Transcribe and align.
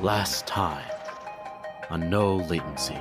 last 0.00 0.46
time 0.46 0.84
on 1.90 2.10
no 2.10 2.36
latency. 2.36 2.98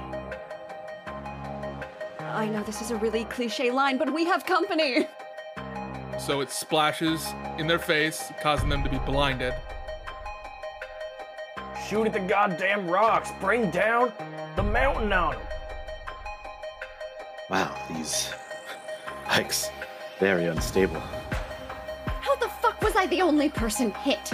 I 2.20 2.48
know 2.48 2.64
this 2.64 2.82
is 2.82 2.92
a 2.92 2.96
really 2.98 3.26
cliche 3.26 3.72
line, 3.72 3.98
but 3.98 4.12
we 4.14 4.26
have 4.26 4.46
company. 4.46 5.08
So 6.20 6.42
it 6.42 6.52
splashes 6.52 7.34
in 7.58 7.68
their 7.68 7.80
face, 7.80 8.32
causing 8.42 8.70
them 8.70 8.84
to 8.84 8.90
be 8.90 9.00
blinded. 9.00 9.54
Shoot 11.88 12.06
at 12.08 12.14
the 12.14 12.20
goddamn 12.20 12.88
rocks. 12.88 13.32
Bring 13.40 13.70
down 13.72 14.14
the 14.56 14.64
mountain 14.64 15.12
on 15.12 15.34
them. 15.34 15.42
Wow, 17.50 17.76
these 17.90 18.32
hikes 19.26 19.70
very 20.20 20.46
unstable. 20.46 21.02
How 22.22 22.36
the 22.36 22.48
fuck 22.48 22.82
was 22.82 22.96
I 22.96 23.08
the 23.08 23.22
only 23.22 23.50
person 23.50 23.92
hit? 23.92 24.32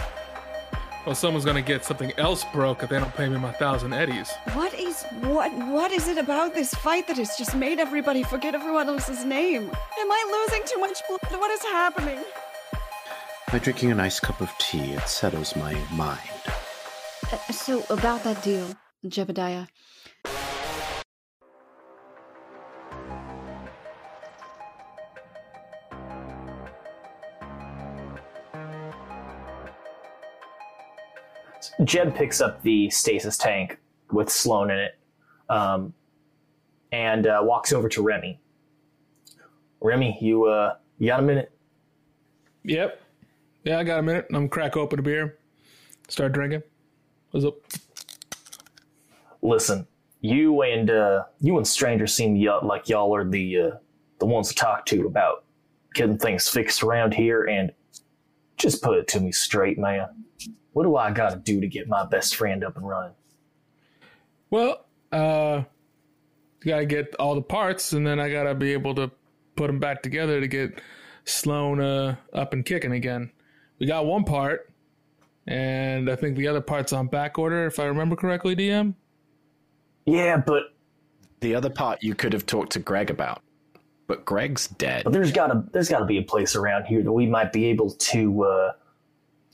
Well, 1.06 1.16
someone's 1.16 1.46
gonna 1.46 1.62
get 1.62 1.86
something 1.86 2.12
else 2.18 2.44
broke 2.52 2.84
if 2.84 2.90
they 2.90 3.00
don't 3.00 3.16
pay 3.16 3.30
me 3.30 3.38
my 3.38 3.54
thousand 3.54 3.94
eddies. 3.94 4.32
What 4.54 4.74
is 4.74 5.04
what 5.22 5.52
what 5.54 5.92
is 5.92 6.08
it 6.08 6.18
about 6.18 6.54
this 6.54 6.74
fight 6.76 7.08
that 7.08 7.18
has 7.18 7.38
just 7.38 7.56
made 7.56 7.80
everybody 7.80 8.22
forget 8.22 8.54
everyone 8.54 8.90
else's 8.90 9.24
name? 9.24 9.64
Am 9.64 10.12
I 10.12 10.46
losing 10.48 10.64
too 10.68 10.80
much 10.80 11.00
blood? 11.08 11.40
What 11.40 11.52
is 11.52 11.62
happening? 11.62 12.20
By 13.52 13.60
drinking 13.60 13.92
a 13.92 13.96
nice 13.96 14.20
cup 14.20 14.42
of 14.42 14.52
tea, 14.60 14.94
it 14.94 15.08
settles 15.08 15.56
my 15.56 15.74
mind. 15.92 16.20
Uh, 17.32 17.38
so 17.52 17.84
about 17.90 18.24
that 18.24 18.44
deal, 18.44 18.68
Jebediah. 19.06 19.68
Jeb 31.84 32.16
picks 32.16 32.42
up 32.42 32.62
the 32.62 32.90
stasis 32.90 33.38
tank 33.38 33.78
with 34.12 34.30
Sloan 34.30 34.70
in 34.70 34.80
it 34.80 34.98
um, 35.50 35.94
and 36.92 37.28
uh, 37.28 37.40
walks 37.42 37.72
over 37.72 37.88
to 37.90 38.02
Remy. 38.02 38.40
Remy, 39.82 40.18
you 40.22 40.46
uh, 40.46 40.76
you 40.98 41.08
got 41.08 41.20
a 41.20 41.24
minute? 41.24 41.52
Yep. 42.64 43.02
Yeah, 43.64 43.80
I 43.80 43.84
got 43.84 44.00
a 44.00 44.04
minute. 44.04 44.26
I'm 44.30 44.36
gonna 44.36 44.50
crack 44.50 44.76
open 44.76 45.00
a 45.00 45.02
beer, 45.02 45.38
start 46.10 46.34
drinking. 46.34 46.64
What's 47.32 47.46
up? 47.46 47.56
Listen, 49.42 49.88
you 50.22 50.62
and 50.64 50.90
uh, 50.90 51.24
you 51.40 51.56
and 51.58 51.66
Stranger 51.68 52.08
seem 52.08 52.38
y- 52.40 52.60
like 52.62 52.90
y'all 52.90 53.16
are 53.16 53.28
the 53.28 53.60
uh, 53.60 53.72
the 54.20 54.26
ones 54.26 54.50
to 54.50 54.56
talk 54.56 54.86
to 54.88 55.06
about 55.08 55.46
getting 55.94 56.18
things 56.18 56.50
fixed 56.50 56.84
around 56.84 57.14
here. 57.14 57.46
And 57.46 57.72
just 58.58 58.84
put 58.84 58.98
it 58.98 59.08
to 59.10 59.22
me 59.22 59.32
straight, 59.32 59.80
man. 59.80 60.08
What 60.74 60.84
do 60.84 60.96
I 60.96 61.12
got 61.12 61.32
to 61.32 61.36
do 61.38 61.62
to 61.62 61.68
get 61.68 61.88
my 61.88 62.06
best 62.06 62.36
friend 62.36 62.64
up 62.64 62.78
and 62.78 62.88
running? 62.88 63.14
Well, 64.50 64.86
uh, 65.12 65.64
you 66.64 66.70
gotta 66.70 66.86
get 66.86 67.16
all 67.16 67.36
the 67.36 67.42
parts, 67.42 67.94
and 67.94 68.06
then 68.06 68.20
I 68.20 68.30
gotta 68.32 68.56
be 68.56 68.74
able 68.74 68.96
to 68.96 69.12
put 69.56 69.68
them 69.68 69.80
back 69.80 70.02
together 70.02 70.40
to 70.40 70.48
get 70.48 70.82
Sloan 71.26 71.80
uh, 71.80 72.16
up 72.34 72.54
and 72.54 72.66
kicking 72.66 72.92
again. 72.94 73.32
We 73.78 73.86
got 73.86 74.06
one 74.06 74.24
part, 74.24 74.70
and 75.48 76.10
I 76.10 76.16
think 76.16 76.36
the 76.36 76.48
other 76.48 76.62
part's 76.62 76.94
on 76.94 77.08
back 77.08 77.38
order, 77.38 77.66
if 77.68 77.80
I 77.80 77.86
remember 77.86 78.16
correctly, 78.16 78.56
DM. 78.56 78.96
Yeah, 80.06 80.38
but 80.38 80.74
The 81.42 81.54
other 81.56 81.70
part 81.70 82.02
you 82.04 82.16
could 82.16 82.34
have 82.34 82.46
talked 82.46 82.72
to 82.74 82.80
Greg 82.80 83.10
about, 83.12 83.42
but 84.08 84.26
Greg's 84.26 84.68
dead. 84.68 85.04
but 85.04 85.14
there's 85.14 85.32
gotta 85.32 85.64
there's 85.72 85.90
gotta 85.90 86.06
be 86.06 86.18
a 86.18 86.24
place 86.24 86.56
around 86.56 86.86
here 86.86 87.04
that 87.04 87.12
we 87.12 87.28
might 87.28 87.54
be 87.54 87.66
able 87.66 87.92
to 87.92 88.44
uh, 88.44 88.72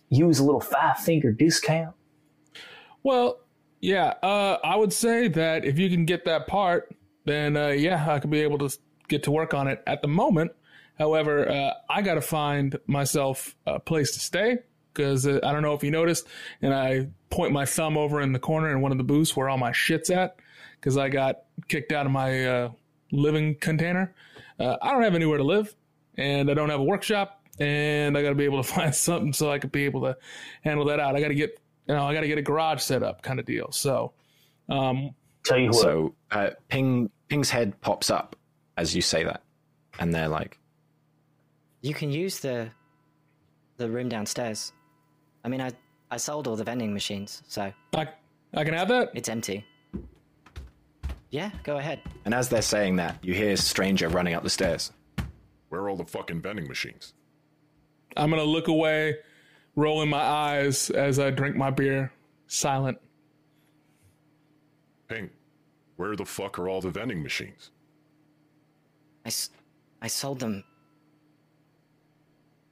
use 0.09 0.39
a 0.39 0.43
little 0.43 0.61
five 0.61 0.97
finger 0.99 1.31
discount. 1.31 1.95
Well, 3.03 3.39
yeah, 3.81 4.13
uh, 4.23 4.57
I 4.63 4.75
would 4.75 4.93
say 4.93 5.27
that 5.27 5.65
if 5.65 5.77
you 5.77 5.89
can 5.89 6.05
get 6.05 6.25
that 6.25 6.47
part, 6.47 6.93
then 7.25 7.55
uh, 7.57 7.67
yeah, 7.69 8.11
I 8.11 8.19
could 8.19 8.31
be 8.31 8.41
able 8.41 8.57
to 8.59 8.77
get 9.07 9.23
to 9.23 9.31
work 9.31 9.53
on 9.53 9.67
it. 9.67 9.83
At 9.85 10.01
the 10.01 10.07
moment, 10.07 10.51
however, 10.97 11.49
uh, 11.49 11.73
I 11.89 12.01
got 12.01 12.15
to 12.15 12.21
find 12.21 12.77
myself 12.87 13.55
a 13.65 13.79
place 13.79 14.13
to 14.13 14.19
stay 14.19 14.59
because 14.93 15.27
uh, 15.27 15.39
I 15.43 15.51
don't 15.51 15.61
know 15.61 15.73
if 15.73 15.83
you 15.83 15.91
noticed, 15.91 16.27
and 16.61 16.73
I 16.73 17.09
point 17.29 17.51
my 17.51 17.65
thumb 17.65 17.97
over 17.97 18.21
in 18.21 18.31
the 18.31 18.39
corner 18.39 18.71
in 18.71 18.81
one 18.81 18.91
of 18.91 18.97
the 18.97 19.03
booths 19.03 19.35
where 19.35 19.49
all 19.49 19.57
my 19.57 19.71
shit's 19.71 20.09
at 20.09 20.37
because 20.79 20.97
I 20.97 21.09
got 21.09 21.43
kicked 21.67 21.91
out 21.91 22.05
of 22.05 22.11
my 22.11 22.45
uh, 22.45 22.71
living 23.11 23.55
container. 23.55 24.15
Uh, 24.59 24.77
I 24.81 24.91
don't 24.91 25.03
have 25.03 25.15
anywhere 25.15 25.37
to 25.37 25.43
live, 25.43 25.75
and 26.17 26.49
I 26.49 26.53
don't 26.53 26.69
have 26.69 26.79
a 26.79 26.83
workshop, 26.83 27.44
and 27.59 28.17
I 28.17 28.21
got 28.21 28.29
to 28.29 28.35
be 28.35 28.45
able 28.45 28.61
to 28.61 28.69
find 28.73 28.93
something 28.93 29.33
so 29.33 29.51
I 29.51 29.59
could 29.59 29.71
be 29.71 29.85
able 29.85 30.01
to 30.01 30.17
handle 30.63 30.85
that 30.85 30.99
out. 30.99 31.15
I 31.15 31.21
got 31.21 31.29
to 31.29 31.35
get 31.35 31.59
you 31.87 31.93
know, 31.95 32.05
I 32.05 32.13
got 32.13 32.21
to 32.21 32.27
get 32.27 32.37
a 32.37 32.41
garage 32.41 32.81
set 32.81 33.03
up 33.03 33.21
kind 33.21 33.39
of 33.39 33.45
deal. 33.45 33.71
So, 33.71 34.13
um, 34.69 35.11
Tell 35.45 35.59
you 35.59 35.67
what, 35.67 35.75
So 35.75 36.15
uh, 36.31 36.49
Ping 36.69 37.09
Ping's 37.27 37.49
head 37.49 37.79
pops 37.81 38.09
up 38.09 38.35
as 38.77 38.95
you 38.95 39.01
say 39.01 39.23
that, 39.23 39.43
and 39.99 40.13
they're 40.13 40.27
like, 40.27 40.59
You 41.81 41.93
can 41.93 42.11
use 42.11 42.39
the 42.39 42.69
the 43.77 43.89
room 43.89 44.09
downstairs. 44.09 44.73
I 45.43 45.49
mean, 45.49 45.61
I 45.61 45.71
I 46.09 46.17
sold 46.17 46.47
all 46.47 46.55
the 46.55 46.63
vending 46.63 46.93
machines, 46.93 47.43
so 47.47 47.71
I, 47.93 48.07
I 48.53 48.63
can 48.63 48.73
have 48.73 48.87
that. 48.89 49.11
it's 49.13 49.29
empty. 49.29 49.65
Yeah, 51.29 51.51
go 51.63 51.77
ahead. 51.77 51.99
and 52.23 52.33
as 52.33 52.47
they're 52.47 52.61
saying 52.61 52.95
that, 52.97 53.17
you 53.21 53.33
hear 53.33 53.51
a 53.51 53.57
Stranger 53.57 54.07
running 54.07 54.33
up 54.35 54.43
the 54.43 54.49
stairs. 54.49 54.91
Where 55.69 55.81
are 55.81 55.89
all 55.89 55.97
the 55.97 56.05
fucking 56.05 56.41
vending 56.41 56.67
machines? 56.67 57.13
I'm 58.15 58.29
going 58.29 58.41
to 58.41 58.47
look 58.49 58.67
away, 58.67 59.17
rolling 59.75 60.09
my 60.09 60.21
eyes 60.21 60.89
as 60.89 61.19
I 61.19 61.31
drink 61.31 61.55
my 61.55 61.69
beer, 61.69 62.11
silent. 62.47 62.97
Ping, 65.07 65.29
where 65.97 66.15
the 66.15 66.25
fuck 66.25 66.57
are 66.59 66.67
all 66.69 66.81
the 66.81 66.89
vending 66.89 67.21
machines? 67.21 67.71
I, 69.25 69.27
s- 69.27 69.49
I 70.01 70.07
sold 70.07 70.39
them. 70.39 70.63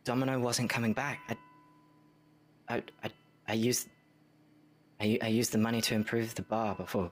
Domino 0.03 0.39
wasn't 0.39 0.69
coming 0.69 0.93
back. 0.93 1.19
I, 1.29 2.75
I, 2.75 2.83
I, 3.03 3.09
I 3.47 3.53
used. 3.53 3.87
I, 4.99 5.05
u- 5.05 5.19
I 5.21 5.27
used 5.27 5.51
the 5.51 5.57
money 5.57 5.81
to 5.81 5.95
improve 5.95 6.33
the 6.35 6.41
bar 6.41 6.75
before. 6.75 7.11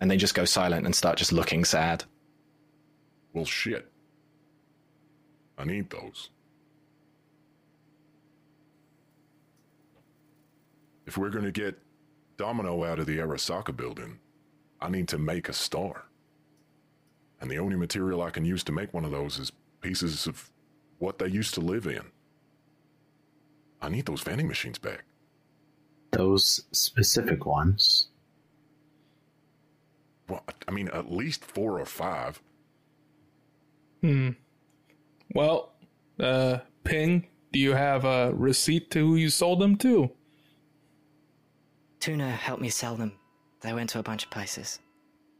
And 0.00 0.10
they 0.10 0.16
just 0.16 0.34
go 0.34 0.44
silent 0.44 0.84
and 0.86 0.94
start 0.94 1.16
just 1.18 1.32
looking 1.32 1.64
sad. 1.64 2.04
Well, 3.34 3.44
shit. 3.44 3.91
I 5.58 5.64
need 5.64 5.90
those. 5.90 6.30
If 11.06 11.18
we're 11.18 11.30
gonna 11.30 11.52
get 11.52 11.78
Domino 12.36 12.84
out 12.84 12.98
of 12.98 13.06
the 13.06 13.18
Arasaka 13.18 13.76
building, 13.76 14.18
I 14.80 14.88
need 14.88 15.08
to 15.08 15.18
make 15.18 15.48
a 15.48 15.52
star. 15.52 16.04
And 17.40 17.50
the 17.50 17.58
only 17.58 17.76
material 17.76 18.22
I 18.22 18.30
can 18.30 18.44
use 18.44 18.64
to 18.64 18.72
make 18.72 18.94
one 18.94 19.04
of 19.04 19.10
those 19.10 19.38
is 19.38 19.52
pieces 19.80 20.26
of 20.26 20.50
what 20.98 21.18
they 21.18 21.26
used 21.26 21.54
to 21.54 21.60
live 21.60 21.86
in. 21.86 22.02
I 23.80 23.88
need 23.88 24.06
those 24.06 24.22
vending 24.22 24.46
machines 24.46 24.78
back. 24.78 25.04
Those 26.12 26.64
specific 26.70 27.44
ones. 27.44 28.08
Well, 30.28 30.44
I 30.68 30.70
mean, 30.70 30.88
at 30.88 31.10
least 31.10 31.44
four 31.44 31.80
or 31.80 31.86
five. 31.86 32.40
Hmm. 34.02 34.30
Well, 35.34 35.72
uh, 36.20 36.58
Ping, 36.84 37.26
do 37.52 37.58
you 37.58 37.72
have 37.72 38.04
a 38.04 38.32
receipt 38.34 38.90
to 38.92 38.98
who 39.00 39.16
you 39.16 39.30
sold 39.30 39.60
them 39.60 39.76
to? 39.78 40.10
Tuna 42.00 42.30
helped 42.30 42.62
me 42.62 42.68
sell 42.68 42.96
them. 42.96 43.12
They 43.60 43.72
went 43.72 43.90
to 43.90 43.98
a 43.98 44.02
bunch 44.02 44.24
of 44.24 44.30
places. 44.30 44.80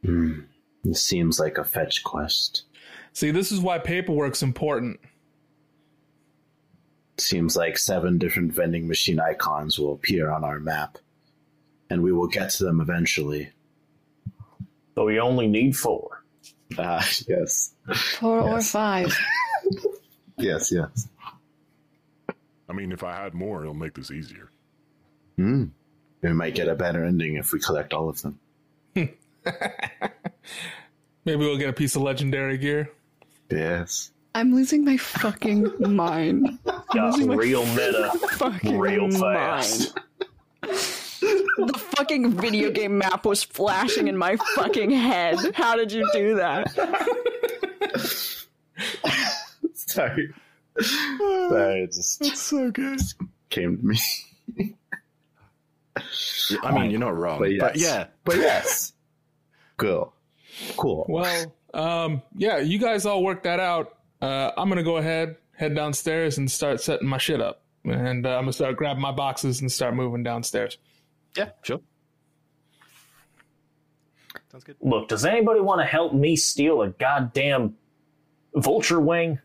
Hmm. 0.05 0.41
This 0.85 1.03
seems 1.03 1.39
like 1.39 1.59
a 1.59 1.65
fetch 1.65 2.03
quest. 2.05 2.65
See, 3.13 3.31
this 3.31 3.53
is 3.53 3.61
why 3.61 3.79
paperwork's 3.79 4.43
important. 4.43 5.01
Seems 7.19 7.57
like 7.57 7.79
seven 7.79 8.19
different 8.19 8.53
vending 8.53 8.89
machine 8.89 9.21
icons 9.21 9.79
will 9.79 9.93
appear 9.93 10.31
on 10.31 10.45
our 10.45 10.59
map, 10.59 10.99
and 11.91 12.03
we 12.03 12.13
will 12.13 12.27
get 12.27 12.51
to 12.51 12.65
them 12.65 12.81
eventually. 12.81 13.51
but 14.95 15.05
we 15.05 15.21
only 15.21 15.47
need 15.47 15.77
four. 15.77 16.25
Ah, 16.79 17.07
yes. 17.29 17.75
Four 18.19 18.41
or 18.41 18.61
five. 18.63 19.17
Yes, 20.43 20.73
yes. 20.73 21.09
I 22.69 22.73
mean, 22.73 22.93
if 22.93 23.03
I 23.05 23.15
had 23.15 23.35
more, 23.35 23.63
it'll 23.63 23.75
make 23.75 23.95
this 23.95 24.11
easier. 24.11 24.51
Hmm. 25.37 25.67
We 26.23 26.33
might 26.33 26.55
get 26.55 26.69
a 26.69 26.75
better 26.75 27.05
ending 27.05 27.37
if 27.37 27.53
we 27.53 27.61
collect 27.61 27.93
all 27.93 28.09
of 28.09 28.23
them. 28.23 28.39
Maybe 28.95 29.17
we'll 31.25 31.59
get 31.59 31.69
a 31.69 31.73
piece 31.73 31.97
of 31.97 32.03
legendary 32.03 32.59
gear. 32.59 32.91
Yes. 33.51 34.11
I'm 34.35 34.55
losing 34.55 34.85
my 34.85 34.97
fucking 34.97 35.73
mind. 35.95 36.59
Got 36.65 36.95
losing 36.95 37.29
my 37.29 37.35
real 37.35 37.67
meta, 37.67 38.11
Fucking 38.33 38.79
real 38.79 39.11
fast. 39.11 39.99
The 41.55 41.79
fucking 41.97 42.33
video 42.33 42.71
game 42.71 42.99
map 42.99 43.25
was 43.25 43.45
flashing 43.45 44.09
in 44.09 44.17
my 44.17 44.37
fucking 44.57 44.91
head. 44.91 45.37
How 45.55 45.77
did 45.77 45.93
you 45.93 46.09
do 46.13 46.35
that? 46.37 46.73
Sorry. 49.93 50.29
so 50.81 51.57
it 51.71 51.93
just 51.93 52.37
so 52.37 52.71
good. 52.71 53.01
came 53.51 53.79
to 53.79 53.85
me. 53.85 54.75
I 56.63 56.73
mean, 56.73 56.91
you're 56.91 57.01
not 57.01 57.17
wrong, 57.17 57.39
But 57.39 57.51
but, 57.59 57.77
yeah, 57.77 58.07
But 58.25 58.37
yes. 58.37 58.93
cool. 59.77 60.13
Cool. 60.77 61.07
Well, 61.09 61.55
um, 61.75 62.23
yeah, 62.37 62.59
you 62.59 62.79
guys 62.79 63.07
all 63.07 63.23
work 63.23 63.43
that 63.45 63.61
out. 63.61 63.99
Uh, 64.21 64.51
I'm 64.57 64.69
gonna 64.69 64.83
go 64.83 64.97
ahead, 64.99 65.37
head 65.57 65.75
downstairs, 65.75 66.39
and 66.39 66.51
start 66.51 66.81
setting 66.81 67.09
my 67.09 67.19
shit 67.19 67.41
up. 67.41 67.63
And 67.85 68.27
uh, 68.27 68.31
I'm 68.37 68.43
gonna 68.43 68.53
start 68.53 68.77
grabbing 68.77 69.03
my 69.03 69.13
boxes 69.13 69.61
and 69.61 69.71
start 69.71 69.95
moving 69.95 70.23
downstairs. 70.23 70.79
yeah, 71.37 71.51
sure. 71.63 71.81
Sounds 74.51 74.65
good. 74.65 74.77
Look, 74.81 75.09
does 75.09 75.25
anybody 75.25 75.61
want 75.61 75.81
to 75.81 75.87
help 75.87 76.13
me 76.15 76.37
steal 76.37 76.83
a 76.83 76.91
goddamn 76.91 77.75
vulture 78.55 79.01
wing? 79.01 79.39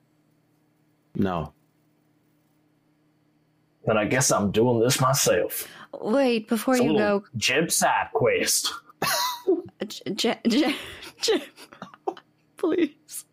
No. 1.18 1.54
Then 3.86 3.98
I 3.98 4.06
guess 4.06 4.32
I'm 4.32 4.52
doing 4.52 4.80
this 4.80 5.02
myself. 5.02 5.68
Wait, 6.00 6.48
before 6.48 6.76
It's 6.76 6.84
you 6.84 6.94
little 6.94 7.20
go, 7.22 7.26
Jeb 7.38 7.72
side 7.72 8.10
quest. 8.14 8.72
J- 9.88 10.12
J- 10.14 10.40
J- 10.48 10.76
J- 11.22 11.44
please, 12.58 13.26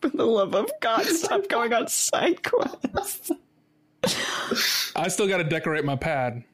for 0.00 0.08
the 0.08 0.24
love 0.24 0.54
of 0.54 0.70
God, 0.80 1.04
stop 1.04 1.48
going 1.48 1.72
on 1.74 1.88
side 1.88 2.42
quests. 2.42 3.32
I 4.96 5.08
still 5.08 5.28
got 5.28 5.38
to 5.38 5.44
decorate 5.44 5.84
my 5.84 5.96
pad. 5.96 6.44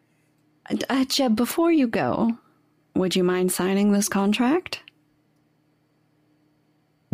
Uh, 0.90 1.04
Jeb, 1.04 1.36
before 1.36 1.70
you 1.70 1.86
go, 1.86 2.38
would 2.96 3.14
you 3.14 3.22
mind 3.22 3.52
signing 3.52 3.92
this 3.92 4.08
contract? 4.08 4.82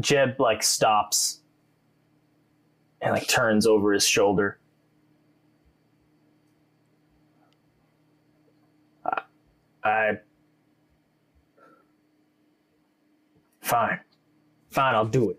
Jeb 0.00 0.40
like 0.40 0.62
stops 0.62 1.40
and 3.02 3.12
like 3.12 3.26
turns 3.28 3.66
over 3.66 3.92
his 3.92 4.06
shoulder. 4.06 4.58
I, 9.04 9.22
I 9.84 10.18
fine, 13.60 14.00
fine, 14.70 14.94
I'll 14.94 15.04
do 15.04 15.30
it. 15.30 15.38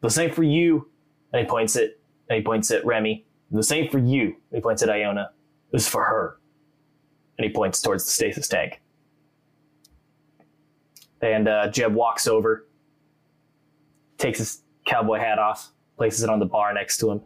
The 0.00 0.10
same 0.10 0.30
for 0.30 0.42
you. 0.42 0.88
And 1.32 1.40
he 1.44 1.46
points 1.50 1.76
at 1.76 1.90
and 2.28 2.36
he 2.36 2.42
points 2.42 2.70
at 2.70 2.84
Remy. 2.86 3.26
The 3.50 3.62
same 3.62 3.88
for 3.90 3.98
you. 3.98 4.26
And 4.26 4.56
he 4.56 4.60
points 4.60 4.82
at 4.82 4.88
Ioanna. 4.88 5.28
This 5.72 5.82
is 5.82 5.88
for 5.88 6.04
her. 6.04 6.38
And 7.36 7.44
he 7.44 7.52
points 7.52 7.82
towards 7.82 8.04
the 8.04 8.10
stasis 8.10 8.46
tank. 8.46 8.80
And 11.20 11.48
uh, 11.48 11.68
Jeb 11.68 11.94
walks 11.94 12.28
over, 12.28 12.66
takes 14.18 14.38
his 14.38 14.62
cowboy 14.84 15.18
hat 15.18 15.38
off, 15.38 15.73
places 15.96 16.22
it 16.22 16.30
on 16.30 16.38
the 16.38 16.46
bar 16.46 16.72
next 16.74 16.98
to 16.98 17.10
him, 17.10 17.22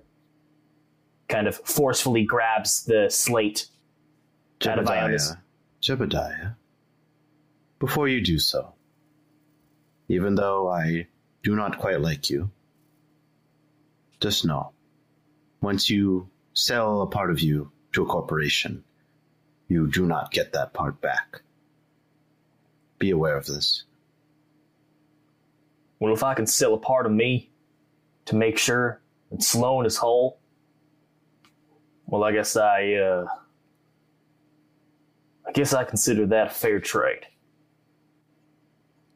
kind 1.29 1.47
of 1.47 1.57
forcefully 1.57 2.25
grabs 2.25 2.85
the 2.85 3.09
slate 3.11 3.67
out 4.67 4.79
of. 4.79 4.87
Jebediah. 4.87 5.39
Jebediah. 5.83 6.55
Before 7.79 8.09
you 8.09 8.21
do 8.21 8.39
so, 8.39 8.75
even 10.09 10.35
though 10.35 10.69
I 10.69 11.07
do 11.43 11.55
not 11.55 11.79
quite 11.79 12.01
like 12.01 12.29
you, 12.29 12.51
just 14.21 14.45
know 14.45 14.73
once 15.61 15.89
you 15.89 16.29
sell 16.55 17.03
a 17.03 17.07
part 17.07 17.31
of 17.31 17.41
you 17.41 17.71
to 17.93 18.03
a 18.03 18.07
corporation, 18.07 18.85
you 19.69 19.87
do 19.87 20.07
not 20.07 20.31
get 20.31 20.53
that 20.53 20.73
part 20.73 21.01
back. 21.01 21.43
Be 22.99 23.11
aware 23.11 23.37
of 23.37 23.47
this. 23.47 23.85
Well, 26.01 26.13
if 26.13 26.23
I 26.23 26.35
can 26.35 26.47
sell 26.47 26.75
a 26.75 26.79
part 26.79 27.07
of 27.07 27.13
me 27.13 27.51
to 28.29 28.37
make 28.37 28.59
sure 28.59 29.01
that 29.31 29.43
Sloan 29.43 29.87
is 29.87 29.97
whole, 29.97 30.39
well, 32.05 32.25
I 32.25 32.33
guess 32.33 32.57
I, 32.57 32.93
uh, 32.93 33.27
I 35.47 35.53
guess 35.53 35.73
I 35.73 35.83
consider 35.85 36.27
that 36.27 36.49
a 36.49 36.51
fair 36.51 36.79
trade. 36.79 37.27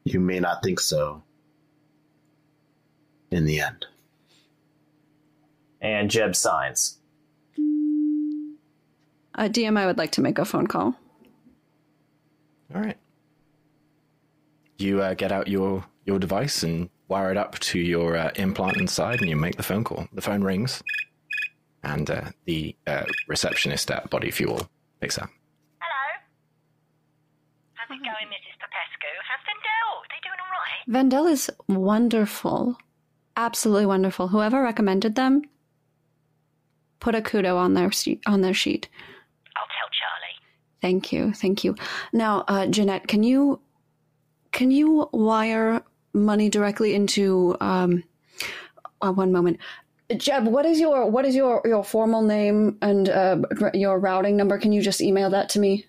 You 0.03 0.19
may 0.19 0.39
not 0.39 0.63
think 0.63 0.79
so 0.79 1.21
in 3.29 3.45
the 3.45 3.59
end. 3.59 3.85
And 5.79 6.09
Jeb 6.09 6.35
signs. 6.35 6.97
Uh, 9.35 9.47
DM, 9.47 9.77
I 9.77 9.85
would 9.85 9.99
like 9.99 10.11
to 10.13 10.21
make 10.21 10.39
a 10.39 10.45
phone 10.45 10.65
call. 10.65 10.95
All 12.73 12.81
right. 12.81 12.97
You 14.79 15.03
uh, 15.03 15.13
get 15.13 15.31
out 15.31 15.47
your 15.47 15.85
your 16.05 16.17
device 16.17 16.63
and 16.63 16.89
wire 17.13 17.29
it 17.29 17.37
up 17.37 17.59
to 17.59 17.77
your 17.77 18.17
uh, 18.17 18.31
implant 18.37 18.77
inside, 18.77 19.21
and 19.21 19.29
you 19.29 19.35
make 19.35 19.55
the 19.55 19.61
phone 19.61 19.83
call. 19.83 20.07
The 20.13 20.21
phone 20.21 20.43
rings, 20.43 20.81
and 21.83 22.09
uh, 22.09 22.31
the 22.45 22.75
uh, 22.87 23.05
receptionist 23.27 23.91
at 23.91 24.09
Body 24.09 24.31
Fuel 24.31 24.67
picks 24.99 25.19
up. 25.19 25.29
Hello. 25.79 26.05
How's 27.75 27.91
it 27.95 28.01
going, 28.01 28.27
Mrs. 28.33 28.55
Popescu? 28.63 29.11
How's 29.29 29.43
Vendel? 29.45 29.89
Are 30.01 30.09
they 30.09 30.21
doing 30.25 30.39
all 30.43 30.53
right? 30.57 30.83
Vendel 30.87 31.27
is 31.27 31.51
wonderful. 31.67 32.77
Absolutely 33.37 33.85
wonderful. 33.85 34.29
Whoever 34.29 34.63
recommended 34.63 35.13
them, 35.13 35.43
put 36.99 37.13
a 37.13 37.21
kudo 37.21 37.57
on 37.57 37.75
their 37.75 37.91
sheet, 37.91 38.23
on 38.25 38.41
their 38.41 38.55
sheet. 38.55 38.89
I'll 39.55 39.69
tell 39.77 39.89
Charlie. 39.99 40.37
Thank 40.81 41.13
you, 41.13 41.31
thank 41.31 41.63
you. 41.63 41.75
Now, 42.11 42.43
uh, 42.47 42.65
Jeanette, 42.65 43.07
can 43.07 43.21
you 43.21 43.59
can 44.51 44.71
you 44.71 45.09
wire 45.11 45.83
money 46.13 46.49
directly 46.49 46.93
into 46.93 47.55
um, 47.59 48.03
uh, 49.01 49.11
one 49.11 49.31
moment? 49.31 49.57
Jeb, 50.17 50.45
what 50.45 50.65
is 50.65 50.79
your 50.79 51.09
what 51.09 51.25
is 51.25 51.35
your 51.35 51.61
your 51.65 51.83
formal 51.83 52.21
name 52.21 52.77
and 52.81 53.09
uh, 53.09 53.37
your 53.73 53.99
routing 53.99 54.37
number? 54.37 54.57
Can 54.57 54.71
you 54.71 54.81
just 54.81 55.01
email 55.01 55.29
that 55.31 55.49
to 55.49 55.59
me? 55.59 55.85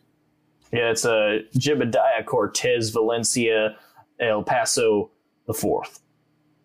Yeah, 0.73 0.91
it's 0.91 1.05
a 1.05 1.12
uh, 1.12 1.38
Jebediah 1.56 2.25
Cortez 2.25 2.91
Valencia 2.91 3.76
El 4.21 4.43
Paso 4.43 5.11
the 5.47 5.55
fourth. 5.55 6.00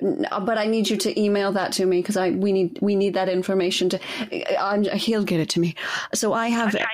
N- 0.01 0.25
uh, 0.31 0.39
But 0.39 0.57
I 0.57 0.65
need 0.67 0.89
you 0.89 0.97
to 0.97 1.19
email 1.19 1.51
that 1.51 1.73
to 1.73 1.85
me 1.85 2.01
because 2.01 2.17
I 2.17 2.29
we 2.31 2.51
need 2.51 2.79
we 2.81 2.95
need 2.95 3.15
that 3.15 3.29
information 3.29 3.89
to. 3.89 3.99
I'm, 4.61 4.83
he'll 4.83 5.23
get 5.25 5.39
it 5.39 5.49
to 5.49 5.59
me. 5.59 5.75
So 6.13 6.33
I 6.33 6.47
have 6.49 6.75
Okay. 6.75 6.85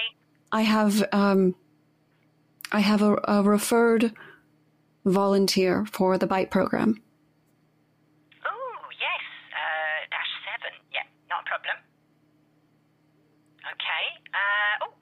I 0.52 0.62
have 0.62 1.04
um 1.12 1.54
I 2.72 2.80
have 2.80 3.02
a, 3.02 3.18
a 3.26 3.44
referred 3.44 4.14
volunteer 5.06 5.86
for 5.86 6.18
the 6.18 6.28
bite 6.28 6.50
program. 6.50 7.02
Oh, 8.46 8.78
yes. 8.98 9.24
Uh, 9.54 10.00
dash 10.10 10.34
seven. 10.44 10.74
Yeah, 10.92 11.06
not 11.30 11.46
a 11.46 11.48
problem. 11.48 11.78
Okay. 13.66 14.06
Uh, 14.34 14.86
oh, 14.90 14.94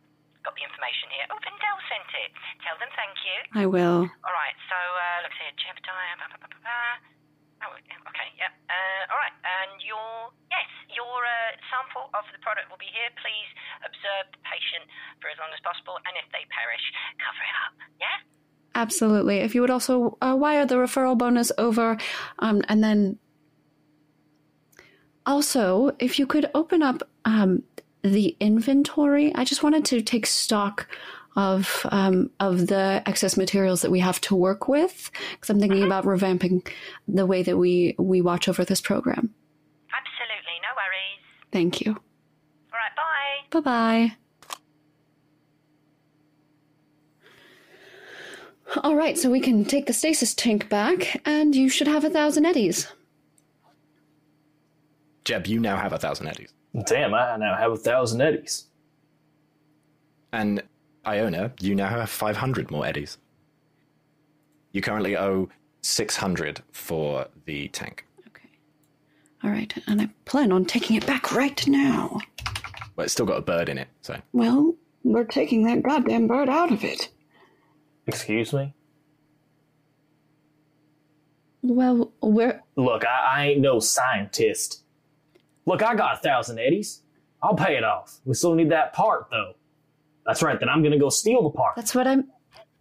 got 0.44 0.54
the 0.56 0.64
information 0.64 1.08
here. 1.16 1.28
Oh, 1.32 1.40
Vendel 1.40 1.78
sent 1.88 2.10
it. 2.20 2.32
Tell 2.68 2.76
them 2.80 2.92
thank 3.00 3.16
you. 3.24 3.38
I 3.56 3.66
will. 3.66 4.08
All 4.28 4.36
right. 4.36 4.56
So, 4.68 4.78
uh, 4.78 5.18
let's 5.24 5.36
see. 5.40 5.48
Jebediah. 5.56 6.20
Blah, 6.20 6.30
blah, 6.32 6.40
blah, 6.40 6.52
blah. 6.52 6.96
Oh, 7.64 7.72
okay. 7.80 8.30
Yeah. 8.36 8.52
Uh, 8.68 9.04
all 9.08 9.20
right. 9.24 9.32
And 9.40 9.80
your 9.88 10.36
yes, 10.52 10.68
your 10.92 11.24
uh, 11.24 11.56
sample 11.72 12.12
of 12.12 12.28
the 12.36 12.40
product 12.44 12.68
will 12.68 12.80
be 12.80 12.92
here. 12.92 13.08
Please 13.24 13.50
observe 13.88 14.36
the 14.36 14.42
patient 14.44 14.84
for 15.24 15.32
as 15.32 15.40
long 15.40 15.48
as 15.56 15.64
possible, 15.64 15.96
and 16.04 16.20
if 16.20 16.28
they 16.36 16.44
perish, 16.52 16.84
cover 17.24 17.40
it 17.40 17.56
up. 17.64 17.74
Yeah. 18.04 18.20
Absolutely. 18.76 19.38
If 19.38 19.54
you 19.56 19.62
would 19.62 19.70
also 19.70 20.18
uh, 20.22 20.36
wire 20.38 20.66
the 20.66 20.76
referral 20.76 21.18
bonus 21.18 21.52
over, 21.58 21.98
um, 22.40 22.62
and 22.68 22.84
then 22.84 23.20
also 25.26 25.96
if 26.00 26.18
you 26.18 26.26
could 26.26 26.50
open 26.56 26.82
up 26.82 27.04
um, 27.26 27.64
the 28.04 28.36
inventory. 28.40 29.34
I 29.34 29.44
just 29.46 29.64
wanted 29.64 29.86
to 29.86 30.02
take 30.02 30.26
stock 30.26 30.88
of 31.36 31.86
um, 31.90 32.30
of 32.40 32.68
the 32.68 33.02
excess 33.08 33.38
materials 33.38 33.82
that 33.82 33.90
we 33.90 34.00
have 34.00 34.22
to 34.22 34.36
work 34.36 34.68
with 34.68 35.10
because 35.32 35.50
I'm 35.50 35.60
thinking 35.60 35.84
about 35.84 36.04
revamping 36.04 36.68
the 37.08 37.26
way 37.26 37.42
that 37.42 37.58
we 37.58 37.96
we 37.98 38.22
watch 38.22 38.48
over 38.48 38.64
this 38.64 38.82
program. 38.82 39.34
Absolutely. 39.92 40.60
No 40.62 40.70
worries. 40.76 41.24
Thank 41.52 41.82
you. 41.82 41.92
All 41.92 42.80
right. 42.80 42.96
Bye. 42.96 43.62
Bye 43.62 44.10
bye. 44.10 44.23
All 48.82 48.96
right, 48.96 49.18
so 49.18 49.30
we 49.30 49.40
can 49.40 49.66
take 49.66 49.86
the 49.86 49.94
stasis 49.94 50.34
tank 50.34 50.68
back, 50.68 51.22
and 51.26 51.56
you 51.56 51.70
should 51.70 51.88
have 51.88 52.04
a 52.04 52.10
thousand 52.10 52.46
eddies. 52.46 52.88
Jeb, 55.26 55.46
you 55.48 55.60
now 55.60 55.78
have 55.78 55.94
a 55.94 55.98
thousand 55.98 56.28
eddies, 56.28 56.54
Damn, 56.88 57.14
I 57.14 57.38
now 57.38 57.56
have 57.56 57.72
a 57.72 57.78
thousand 57.78 58.22
eddies. 58.22 58.66
and 60.34 60.64
Ioanna, 61.06 61.52
you 61.62 61.76
now 61.76 61.88
have 61.88 62.10
five 62.10 62.36
hundred 62.38 62.72
more 62.72 62.86
eddies. 62.86 63.18
You 64.72 64.82
currently 64.82 65.16
owe 65.16 65.50
six 65.82 66.16
hundred 66.16 66.62
for 66.72 67.28
the 67.46 67.68
tank. 67.70 68.06
Okay. 68.28 68.50
All 69.44 69.52
right, 69.52 69.72
and 69.88 70.02
I 70.02 70.10
plan 70.26 70.52
on 70.52 70.66
taking 70.66 70.96
it 70.96 71.06
back 71.06 71.32
right 71.32 71.66
now. 71.68 72.20
But 72.96 73.04
it's 73.04 73.14
still 73.14 73.26
got 73.26 73.38
a 73.38 73.42
bird 73.42 73.70
in 73.70 73.78
it, 73.78 73.88
so 74.02 74.20
Well, 74.34 74.74
we're 75.04 75.26
taking 75.26 75.64
that 75.66 75.84
goddamn 75.84 76.28
bird 76.28 76.50
out 76.50 76.72
of 76.72 76.84
it. 76.84 77.10
Excuse 78.08 78.54
me? 78.54 78.74
Well, 81.62 82.12
we're. 82.22 82.62
Look, 82.76 83.06
I, 83.06 83.36
I 83.36 83.46
ain't 83.48 83.62
no 83.62 83.80
scientist. 83.80 84.84
Look, 85.66 85.82
I 85.82 85.96
got 85.96 86.16
a 86.16 86.18
thousand 86.18 86.60
eddies. 86.60 87.02
I'll 87.42 87.56
pay 87.56 87.78
it 87.78 87.84
off. 87.84 88.20
We 88.26 88.34
still 88.34 88.56
need 88.56 88.72
that 88.72 88.94
part, 88.94 89.28
though. 89.32 89.54
That's 90.26 90.44
right. 90.44 90.60
Then 90.60 90.70
I'm 90.70 90.84
gonna 90.84 91.00
go 91.00 91.10
steal 91.10 91.44
the 91.44 91.50
part. 91.50 91.76
That's 91.76 91.96
what 91.96 92.08
I'm. 92.08 92.26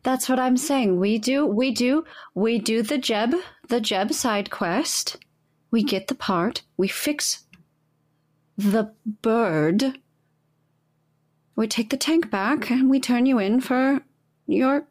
That's 0.02 0.28
what 0.28 0.40
I'm 0.40 0.56
saying. 0.56 0.98
We 0.98 1.18
do. 1.18 1.46
We 1.46 1.70
do. 1.70 2.04
We 2.34 2.58
do 2.58 2.82
the 2.82 2.98
Jeb. 2.98 3.34
The 3.68 3.80
Jeb 3.80 4.12
side 4.12 4.50
quest. 4.50 5.16
We 5.70 5.84
get 5.84 6.08
the 6.08 6.14
part. 6.16 6.62
We 6.76 6.88
fix 6.88 7.44
the 8.58 8.92
bird. 9.22 9.98
We 11.54 11.66
take 11.68 11.90
the 11.90 11.96
tank 11.96 12.30
back 12.30 12.70
and 12.70 12.90
we 12.90 12.98
turn 12.98 13.26
you 13.26 13.38
in 13.38 13.60
for 13.60 14.00
your 14.46 14.86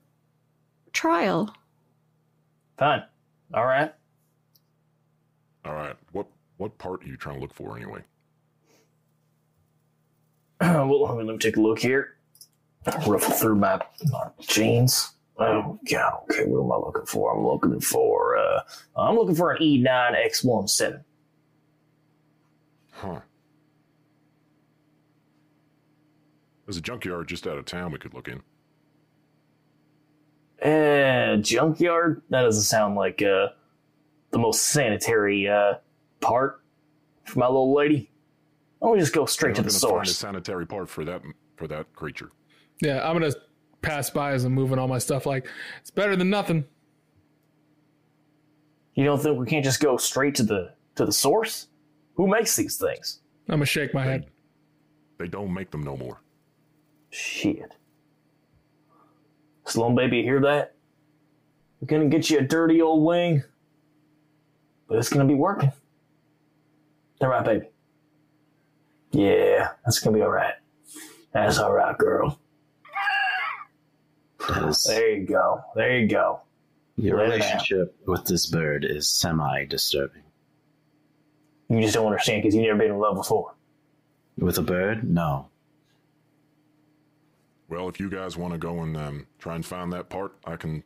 trial. 0.93 1.53
Fine. 2.77 3.03
All 3.53 3.65
right. 3.65 3.93
All 5.65 5.73
right. 5.73 5.95
What 6.11 6.27
what 6.57 6.77
part 6.77 7.03
are 7.03 7.07
you 7.07 7.17
trying 7.17 7.35
to 7.35 7.41
look 7.41 7.53
for 7.53 7.75
anyway? 7.75 8.01
well, 10.61 11.03
let 11.03 11.17
me, 11.17 11.23
let 11.23 11.33
me 11.33 11.37
take 11.37 11.57
a 11.57 11.61
look 11.61 11.79
here. 11.79 12.17
Ruffle 13.07 13.33
through 13.33 13.55
my, 13.55 13.79
my 14.11 14.29
jeans. 14.39 15.11
Oh 15.37 15.79
God. 15.89 16.21
Okay, 16.23 16.45
what 16.45 16.63
am 16.63 16.71
I 16.71 16.75
looking 16.85 17.05
for? 17.05 17.35
I'm 17.35 17.45
looking 17.45 17.79
for. 17.79 18.37
Uh, 18.37 18.61
I'm 18.95 19.15
looking 19.15 19.35
for 19.35 19.51
an 19.51 19.61
E 19.61 19.83
E9 19.83 20.27
X17. 20.27 21.03
Huh. 22.91 23.19
There's 26.65 26.77
a 26.77 26.81
junkyard 26.81 27.27
just 27.27 27.47
out 27.47 27.57
of 27.57 27.65
town 27.65 27.91
we 27.91 27.97
could 27.97 28.13
look 28.13 28.27
in. 28.27 28.41
Uh, 30.61 31.37
junkyard. 31.37 32.21
That 32.29 32.43
doesn't 32.43 32.63
sound 32.63 32.95
like 32.95 33.21
uh 33.21 33.49
the 34.31 34.37
most 34.37 34.63
sanitary 34.63 35.47
uh 35.47 35.75
part 36.19 36.61
for 37.25 37.39
my 37.39 37.47
little 37.47 37.73
lady. 37.73 38.09
Why 38.79 38.87
don't 38.87 38.97
we 38.97 38.99
just 38.99 39.13
go 39.13 39.25
straight 39.25 39.55
to 39.55 39.61
We're 39.61 39.69
the 39.69 39.79
gonna 39.79 39.93
find 39.95 40.07
a 40.07 40.11
sanitary 40.11 40.67
part 40.67 40.89
for 40.89 41.03
that 41.05 41.21
for 41.55 41.67
that 41.67 41.93
creature. 41.95 42.31
Yeah, 42.81 43.07
I'm 43.07 43.17
gonna 43.17 43.33
pass 43.81 44.09
by 44.09 44.33
as 44.33 44.43
I'm 44.43 44.53
moving 44.53 44.77
all 44.77 44.87
my 44.87 44.99
stuff. 44.99 45.25
Like 45.25 45.47
it's 45.79 45.91
better 45.91 46.15
than 46.15 46.29
nothing. 46.29 46.65
You 48.93 49.05
don't 49.05 49.19
think 49.21 49.39
we 49.39 49.45
can't 49.47 49.63
just 49.63 49.79
go 49.79 49.97
straight 49.97 50.35
to 50.35 50.43
the 50.43 50.73
to 50.95 51.05
the 51.05 51.11
source? 51.11 51.67
Who 52.15 52.27
makes 52.27 52.55
these 52.55 52.77
things? 52.77 53.21
I'm 53.47 53.55
gonna 53.55 53.65
shake 53.65 53.93
my 53.93 54.03
head. 54.03 54.27
They 55.17 55.27
don't 55.27 55.53
make 55.53 55.71
them 55.71 55.83
no 55.83 55.97
more. 55.97 56.21
Shit. 57.09 57.75
Sloan 59.65 59.95
baby, 59.95 60.23
hear 60.23 60.41
that? 60.41 60.75
We're 61.79 61.87
gonna 61.87 62.09
get 62.09 62.29
you 62.29 62.39
a 62.39 62.41
dirty 62.41 62.81
old 62.81 63.03
wing. 63.05 63.43
But 64.87 64.97
it's 64.97 65.09
gonna 65.09 65.25
be 65.25 65.35
working. 65.35 65.71
That 67.19 67.27
right, 67.27 67.45
baby? 67.45 67.67
Yeah, 69.11 69.69
that's 69.85 69.99
gonna 69.99 70.15
be 70.17 70.23
alright. 70.23 70.55
That's 71.33 71.59
alright, 71.59 71.97
girl. 71.97 72.39
That 74.47 74.69
is, 74.69 74.83
There 74.83 75.09
you 75.11 75.25
go. 75.27 75.61
There 75.75 75.99
you 75.99 76.07
go. 76.07 76.41
your 76.97 77.19
it 77.19 77.23
relationship 77.23 77.95
with 78.05 78.25
this 78.25 78.47
bird 78.47 78.83
is 78.85 79.09
semi 79.09 79.65
disturbing. 79.65 80.23
You 81.69 81.81
just 81.81 81.93
don't 81.93 82.07
understand 82.07 82.41
because 82.41 82.55
you've 82.55 82.65
never 82.65 82.79
been 82.79 82.91
in 82.91 82.99
love 82.99 83.15
before. 83.15 83.53
With 84.37 84.57
a 84.57 84.61
bird? 84.61 85.03
No. 85.09 85.47
Well, 87.71 87.87
if 87.87 88.01
you 88.01 88.09
guys 88.09 88.35
want 88.35 88.51
to 88.51 88.57
go 88.57 88.81
and 88.81 88.97
um, 88.97 89.27
try 89.39 89.55
and 89.55 89.65
find 89.65 89.93
that 89.93 90.09
part, 90.09 90.33
I 90.43 90.57
can 90.57 90.83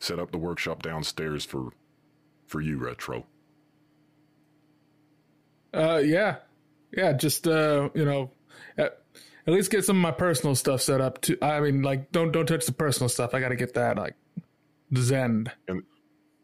set 0.00 0.18
up 0.18 0.32
the 0.32 0.38
workshop 0.38 0.82
downstairs 0.82 1.46
for 1.46 1.70
for 2.46 2.60
you, 2.60 2.76
Retro. 2.76 3.24
Uh, 5.72 6.02
yeah, 6.04 6.36
yeah. 6.94 7.14
Just 7.14 7.48
uh, 7.48 7.88
you 7.94 8.04
know, 8.04 8.30
at, 8.76 9.02
at 9.46 9.54
least 9.54 9.70
get 9.70 9.86
some 9.86 9.96
of 9.96 10.02
my 10.02 10.10
personal 10.10 10.54
stuff 10.54 10.82
set 10.82 11.00
up. 11.00 11.22
To 11.22 11.38
I 11.42 11.60
mean, 11.60 11.80
like, 11.80 12.12
don't 12.12 12.32
don't 12.32 12.44
touch 12.44 12.66
the 12.66 12.72
personal 12.72 13.08
stuff. 13.08 13.32
I 13.32 13.40
got 13.40 13.48
to 13.48 13.56
get 13.56 13.72
that 13.72 13.96
like 13.96 14.14
zen. 14.94 15.50
In 15.68 15.84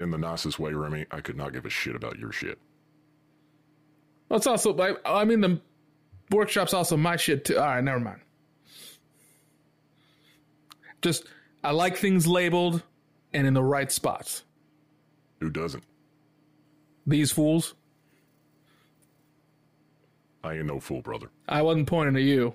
in 0.00 0.10
the 0.10 0.16
nicest 0.16 0.58
way, 0.58 0.72
Remy, 0.72 1.04
I 1.10 1.20
could 1.20 1.36
not 1.36 1.52
give 1.52 1.66
a 1.66 1.70
shit 1.70 1.94
about 1.94 2.18
your 2.18 2.32
shit. 2.32 2.58
Well, 4.30 4.38
it's 4.38 4.46
also 4.46 4.72
like 4.72 4.96
I 5.04 5.26
mean 5.26 5.42
the 5.42 5.60
workshop's 6.30 6.72
also 6.72 6.96
my 6.96 7.16
shit 7.16 7.44
too. 7.44 7.58
All 7.58 7.66
right, 7.66 7.84
never 7.84 8.00
mind. 8.00 8.22
Just 11.02 11.24
I 11.62 11.72
like 11.72 11.96
things 11.96 12.26
labeled 12.26 12.82
and 13.32 13.46
in 13.46 13.54
the 13.54 13.62
right 13.62 13.90
spots. 13.90 14.44
Who 15.40 15.50
doesn't? 15.50 15.84
These 17.06 17.32
fools. 17.32 17.74
I 20.42 20.54
ain't 20.54 20.66
no 20.66 20.80
fool, 20.80 21.02
brother. 21.02 21.30
I 21.48 21.62
wasn't 21.62 21.86
pointing 21.86 22.16
at 22.16 22.22
you. 22.22 22.54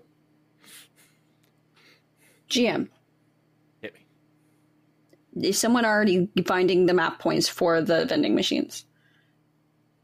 GM. 2.50 2.90
Hit 3.82 3.94
me. 5.36 5.50
Is 5.50 5.60
someone 5.60 5.86
already 5.86 6.30
finding 6.46 6.86
the 6.86 6.94
map 6.94 7.20
points 7.20 7.48
for 7.48 7.82
the 7.82 8.06
vending 8.06 8.36
machines? 8.36 8.86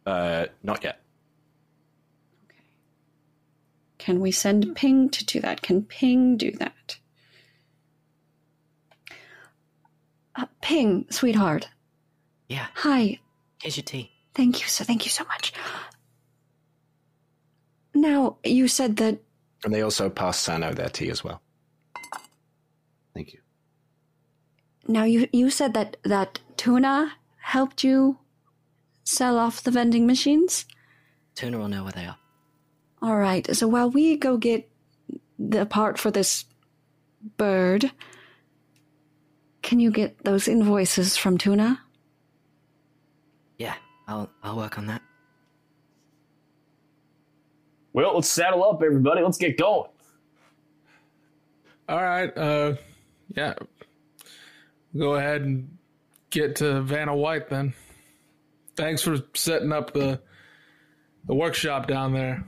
Uh, 0.05 0.45
not 0.63 0.83
yet. 0.83 1.01
Okay. 2.45 2.63
Can 3.97 4.19
we 4.19 4.31
send 4.31 4.75
Ping 4.75 5.09
to 5.09 5.25
do 5.25 5.39
that? 5.41 5.61
Can 5.61 5.83
Ping 5.83 6.37
do 6.37 6.51
that? 6.53 6.97
Uh, 10.35 10.45
Ping, 10.61 11.05
sweetheart. 11.09 11.69
Yeah, 12.47 12.67
Hi. 12.75 13.19
here's 13.61 13.77
your 13.77 13.83
tea. 13.83 14.11
Thank 14.33 14.61
you 14.61 14.67
so. 14.67 14.83
Thank 14.83 15.05
you 15.05 15.09
so 15.11 15.23
much. 15.25 15.53
Now 17.93 18.37
you 18.43 18.67
said 18.67 18.97
that. 18.97 19.19
And 19.63 19.73
they 19.73 19.81
also 19.81 20.09
passed 20.09 20.43
Sano 20.43 20.73
their 20.73 20.89
tea 20.89 21.09
as 21.09 21.23
well. 21.23 21.41
Thank 23.13 23.33
you. 23.33 23.39
Now 24.87 25.03
you 25.03 25.27
you 25.31 25.49
said 25.49 25.73
that 25.73 25.97
that 26.03 26.39
tuna 26.57 27.13
helped 27.41 27.83
you 27.83 28.17
sell 29.03 29.37
off 29.37 29.63
the 29.63 29.71
vending 29.71 30.07
machines. 30.07 30.65
Tuna 31.35 31.57
will 31.59 31.67
know 31.67 31.83
where 31.83 31.91
they 31.91 32.05
are. 32.05 32.17
All 33.01 33.17
right. 33.17 33.53
So 33.55 33.67
while 33.67 33.89
we 33.89 34.15
go 34.17 34.37
get 34.37 34.69
the 35.37 35.65
part 35.65 35.97
for 35.97 36.11
this 36.11 36.45
bird, 37.37 37.91
can 39.71 39.79
you 39.79 39.89
get 39.89 40.21
those 40.25 40.49
invoices 40.49 41.15
from 41.15 41.37
Tuna? 41.37 41.79
Yeah, 43.57 43.75
I'll 44.05 44.29
I'll 44.43 44.57
work 44.57 44.77
on 44.77 44.87
that. 44.87 45.01
Well, 47.93 48.15
let's 48.15 48.27
saddle 48.27 48.65
up, 48.65 48.83
everybody. 48.83 49.21
Let's 49.21 49.37
get 49.37 49.57
going. 49.57 49.89
All 51.87 52.03
right. 52.03 52.37
Uh, 52.37 52.75
yeah. 53.29 53.53
Go 54.97 55.15
ahead 55.15 55.43
and 55.43 55.77
get 56.31 56.57
to 56.57 56.81
Vanna 56.81 57.15
White 57.15 57.47
then. 57.47 57.73
Thanks 58.75 59.01
for 59.01 59.19
setting 59.35 59.71
up 59.71 59.93
the 59.93 60.19
the 61.27 61.33
workshop 61.33 61.87
down 61.87 62.11
there, 62.11 62.43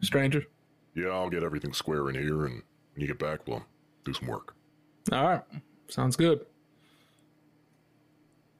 stranger. 0.00 0.42
Yeah, 0.96 1.10
I'll 1.10 1.30
get 1.30 1.44
everything 1.44 1.72
square 1.72 2.08
in 2.08 2.16
here, 2.16 2.46
and 2.46 2.64
when 2.94 3.00
you 3.00 3.06
get 3.06 3.20
back, 3.20 3.46
we'll 3.46 3.64
do 4.04 4.12
some 4.12 4.26
work. 4.26 4.56
All 5.12 5.22
right. 5.22 5.42
Sounds 5.86 6.16
good. 6.16 6.44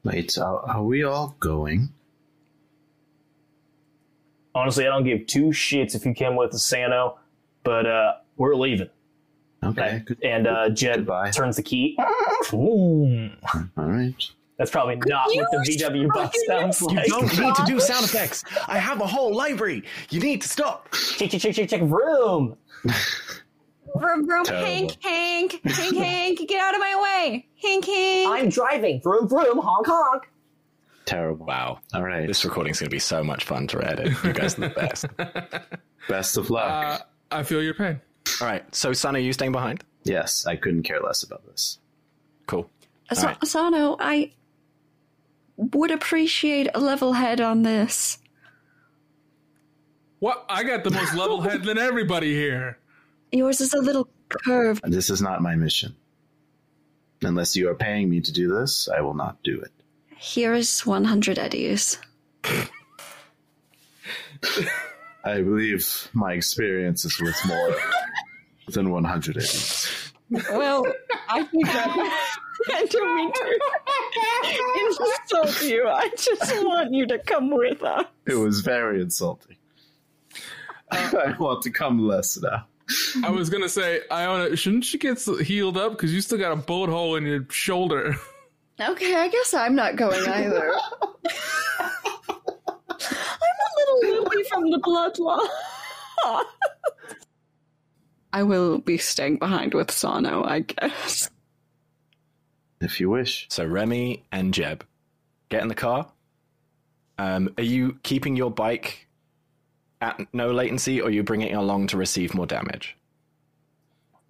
Wait, 0.05 0.37
are, 0.37 0.61
are 0.69 0.83
we 0.83 1.03
all 1.03 1.35
going? 1.39 1.89
Honestly, 4.53 4.85
I 4.85 4.89
don't 4.89 5.03
give 5.03 5.25
two 5.25 5.47
shits 5.47 5.95
if 5.95 6.05
you 6.05 6.13
come 6.13 6.35
with 6.35 6.51
the 6.51 6.59
Sano, 6.59 7.17
but 7.63 7.87
uh, 7.87 8.13
we're 8.37 8.55
leaving. 8.55 8.89
Okay. 9.63 10.03
Good. 10.05 10.23
And 10.23 10.45
uh, 10.47 10.69
Jeb 10.69 10.97
Goodbye. 10.97 11.31
turns 11.31 11.55
the 11.55 11.63
key. 11.63 11.97
All 12.53 13.19
right. 13.77 14.13
That's 14.57 14.69
probably 14.69 14.95
not 15.07 15.27
what 15.27 15.47
the 15.51 15.57
VW 15.57 16.07
bus 16.13 16.33
sounds 16.45 16.81
like. 16.83 17.07
You 17.07 17.13
don't 17.13 17.39
need 17.39 17.55
to 17.55 17.63
do 17.65 17.79
sound 17.81 18.05
effects. 18.05 18.43
I 18.67 18.77
have 18.77 19.01
a 19.01 19.07
whole 19.07 19.35
library. 19.35 19.83
You 20.11 20.19
need 20.21 20.43
to 20.43 20.47
stop. 20.47 20.87
Check, 21.17 21.31
check, 21.31 21.41
check, 21.41 21.55
check, 21.55 21.67
check. 21.69 21.81
Vroom. 21.81 22.55
Vroom, 23.97 24.25
vroom, 24.25 24.45
Terrible. 24.45 24.65
Hank, 24.65 25.03
Hank, 25.03 25.61
Hank, 25.63 25.95
Hank, 25.97 26.39
get 26.47 26.59
out 26.61 26.73
of 26.73 26.79
my 26.79 27.01
way. 27.01 27.47
Hank, 27.61 27.85
Hank. 27.85 28.29
I'm 28.29 28.49
driving. 28.49 29.01
Vroom, 29.01 29.27
vroom. 29.27 29.57
Honk, 29.59 29.87
honk. 29.87 30.23
Terrible. 31.05 31.45
Wow. 31.45 31.79
All 31.93 32.03
right. 32.03 32.27
This 32.27 32.43
recording's 32.43 32.79
going 32.79 32.89
to 32.89 32.95
be 32.95 32.99
so 32.99 33.23
much 33.23 33.43
fun 33.45 33.67
to 33.67 33.81
edit. 33.87 34.13
You 34.23 34.33
guys 34.33 34.57
are 34.57 34.61
the 34.61 34.69
best. 34.75 35.05
Best 36.09 36.37
of 36.37 36.49
luck. 36.49 37.01
Uh, 37.01 37.03
I 37.35 37.43
feel 37.43 37.61
your 37.61 37.73
pain. 37.75 38.01
All 38.41 38.47
right. 38.47 38.73
So, 38.75 38.91
Son, 38.93 39.15
are 39.15 39.19
you 39.19 39.33
staying 39.33 39.51
behind? 39.51 39.83
yes, 40.03 40.45
I 40.45 40.55
couldn't 40.55 40.83
care 40.83 40.99
less 41.01 41.23
about 41.23 41.45
this. 41.47 41.79
Cool. 42.47 42.69
Sa- 43.13 43.21
All 43.21 43.27
right. 43.33 43.47
Sano, 43.47 43.97
I 43.99 44.33
would 45.57 45.89
appreciate 45.91 46.67
a 46.75 46.79
level 46.79 47.13
head 47.13 47.39
on 47.41 47.63
this. 47.63 48.17
What? 50.19 50.45
I 50.49 50.63
got 50.63 50.83
the 50.83 50.91
most 50.91 51.13
level 51.15 51.41
head 51.41 51.63
than 51.63 51.77
everybody 51.77 52.33
here. 52.33 52.77
Yours 53.31 53.61
is 53.61 53.73
a 53.73 53.81
little 53.81 54.07
curved. 54.29 54.81
This 54.85 55.09
is 55.09 55.21
not 55.21 55.41
my 55.41 55.55
mission. 55.55 55.95
Unless 57.21 57.55
you 57.55 57.69
are 57.69 57.75
paying 57.75 58.09
me 58.09 58.21
to 58.21 58.31
do 58.31 58.53
this, 58.53 58.87
I 58.89 59.01
will 59.01 59.13
not 59.13 59.41
do 59.43 59.59
it. 59.59 59.71
Here 60.17 60.53
is 60.53 60.85
100 60.85 61.39
eddies. 61.39 61.97
I 65.23 65.41
believe 65.41 66.09
my 66.13 66.33
experience 66.33 67.03
is 67.05 67.19
worth 67.19 67.45
more 67.47 67.75
than 68.69 68.91
100 68.91 69.37
eddies. 69.37 70.11
Well, 70.29 70.85
I 71.29 71.43
think 71.43 71.65
that 71.65 71.89
I 72.69 72.85
don't 72.85 73.15
mean 73.15 73.31
to 73.31 73.59
insult 74.85 75.63
you. 75.63 75.87
I 75.87 76.09
just 76.09 76.63
want 76.63 76.93
you 76.93 77.05
to 77.07 77.19
come 77.19 77.49
with 77.51 77.83
us. 77.83 78.05
It 78.25 78.35
was 78.35 78.61
very 78.61 79.01
insulting. 79.01 79.57
I 80.91 81.35
want 81.39 81.63
to 81.63 81.71
come 81.71 81.99
less 82.07 82.37
now. 82.41 82.65
I 83.23 83.29
was 83.29 83.49
gonna 83.49 83.69
say, 83.69 84.01
Ioanna, 84.11 84.57
shouldn't 84.57 84.91
you 84.93 84.99
get 84.99 85.19
healed 85.45 85.77
up 85.77 85.93
because 85.93 86.13
you 86.13 86.21
still 86.21 86.37
got 86.37 86.51
a 86.51 86.55
bullet 86.55 86.89
hole 86.89 87.15
in 87.15 87.25
your 87.25 87.45
shoulder? 87.49 88.15
Okay, 88.77 89.15
I 89.15 89.29
guess 89.29 89.53
I'm 89.53 89.73
not 89.73 89.95
going 89.95 90.27
either. 90.27 90.73
I'm 91.79 91.89
a 92.89 94.03
little 94.03 94.21
loopy 94.21 94.43
from 94.49 94.69
the 94.69 94.79
bloodline. 94.79 95.47
I 98.33 98.43
will 98.43 98.79
be 98.79 98.97
staying 98.97 99.37
behind 99.37 99.73
with 99.73 99.91
Sano, 99.91 100.43
I 100.43 100.59
guess. 100.59 101.29
If 102.81 102.99
you 102.99 103.09
wish. 103.09 103.47
So 103.49 103.65
Remy 103.65 104.25
and 104.29 104.53
Jeb 104.53 104.85
get 105.47 105.61
in 105.61 105.69
the 105.69 105.75
car. 105.75 106.11
Um, 107.17 107.53
are 107.57 107.63
you 107.63 107.97
keeping 108.03 108.35
your 108.35 108.51
bike 108.51 109.04
at 110.01 110.19
no 110.33 110.51
latency, 110.51 111.01
or 111.01 111.09
you 111.09 111.23
bring 111.23 111.41
it 111.41 111.53
along 111.53 111.87
to 111.87 111.97
receive 111.97 112.33
more 112.33 112.45
damage? 112.45 112.97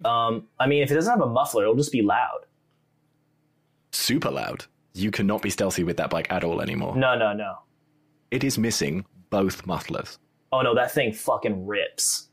Um, 0.04 0.46
I 0.58 0.66
mean, 0.66 0.82
if 0.82 0.90
it 0.90 0.94
doesn't 0.94 1.10
have 1.10 1.26
a 1.26 1.30
muffler, 1.30 1.62
it'll 1.62 1.74
just 1.74 1.92
be 1.92 2.02
loud. 2.02 2.46
Super 3.92 4.30
loud. 4.30 4.66
You 4.94 5.10
cannot 5.10 5.42
be 5.42 5.50
stealthy 5.50 5.84
with 5.84 5.96
that 5.98 6.10
bike 6.10 6.30
at 6.30 6.44
all 6.44 6.60
anymore. 6.60 6.96
No, 6.96 7.16
no, 7.16 7.32
no. 7.32 7.58
It 8.30 8.44
is 8.44 8.58
missing 8.58 9.04
both 9.30 9.66
mufflers. 9.66 10.18
Oh 10.52 10.62
no, 10.62 10.74
that 10.74 10.92
thing 10.92 11.12
fucking 11.12 11.66
rips. 11.66 12.28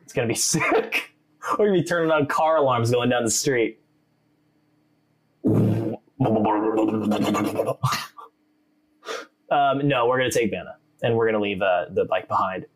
It's 0.00 0.12
gonna 0.12 0.28
be 0.28 0.34
sick. 0.36 1.14
We're 1.52 1.66
gonna 1.66 1.72
be 1.72 1.84
turning 1.84 2.10
on 2.10 2.26
car 2.26 2.56
alarms 2.56 2.90
going 2.90 3.10
down 3.10 3.24
the 3.24 3.30
street. 3.30 3.80
um, 5.44 5.96
no, 9.88 10.06
we're 10.06 10.18
gonna 10.18 10.30
take 10.30 10.50
Vanna 10.50 10.76
and 11.02 11.16
we're 11.16 11.26
gonna 11.26 11.42
leave 11.42 11.62
uh, 11.62 11.86
the 11.90 12.04
bike 12.04 12.28
behind. 12.28 12.66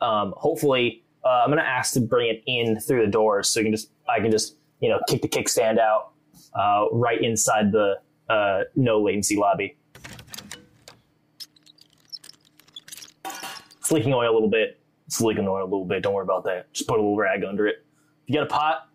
Um, 0.00 0.34
hopefully, 0.36 1.04
uh, 1.24 1.42
I'm 1.44 1.48
gonna 1.48 1.62
ask 1.62 1.92
to 1.94 2.00
bring 2.00 2.28
it 2.28 2.42
in 2.46 2.80
through 2.80 3.04
the 3.04 3.10
doors 3.10 3.48
so 3.48 3.60
you 3.60 3.66
can 3.66 3.72
just 3.72 3.90
I 4.08 4.20
can 4.20 4.30
just 4.30 4.56
you 4.80 4.88
know 4.88 5.00
kick 5.08 5.22
the 5.22 5.28
kickstand 5.28 5.78
out 5.78 6.12
uh, 6.54 6.86
right 6.92 7.20
inside 7.20 7.72
the 7.72 8.00
uh, 8.28 8.62
no 8.74 9.00
latency 9.02 9.36
lobby. 9.36 9.76
It's 13.78 13.92
leaking 13.92 14.12
oil 14.12 14.30
a 14.30 14.34
little 14.34 14.50
bit. 14.50 14.80
It's 15.06 15.20
leaking 15.20 15.46
oil 15.46 15.62
a 15.62 15.64
little 15.64 15.84
bit. 15.84 16.02
Don't 16.02 16.12
worry 16.12 16.24
about 16.24 16.44
that. 16.44 16.72
Just 16.72 16.88
put 16.88 16.98
a 16.98 17.02
little 17.02 17.16
rag 17.16 17.44
under 17.44 17.68
it. 17.68 17.84
If 18.24 18.30
you 18.30 18.34
got 18.34 18.42
a 18.42 18.46
pot, 18.46 18.88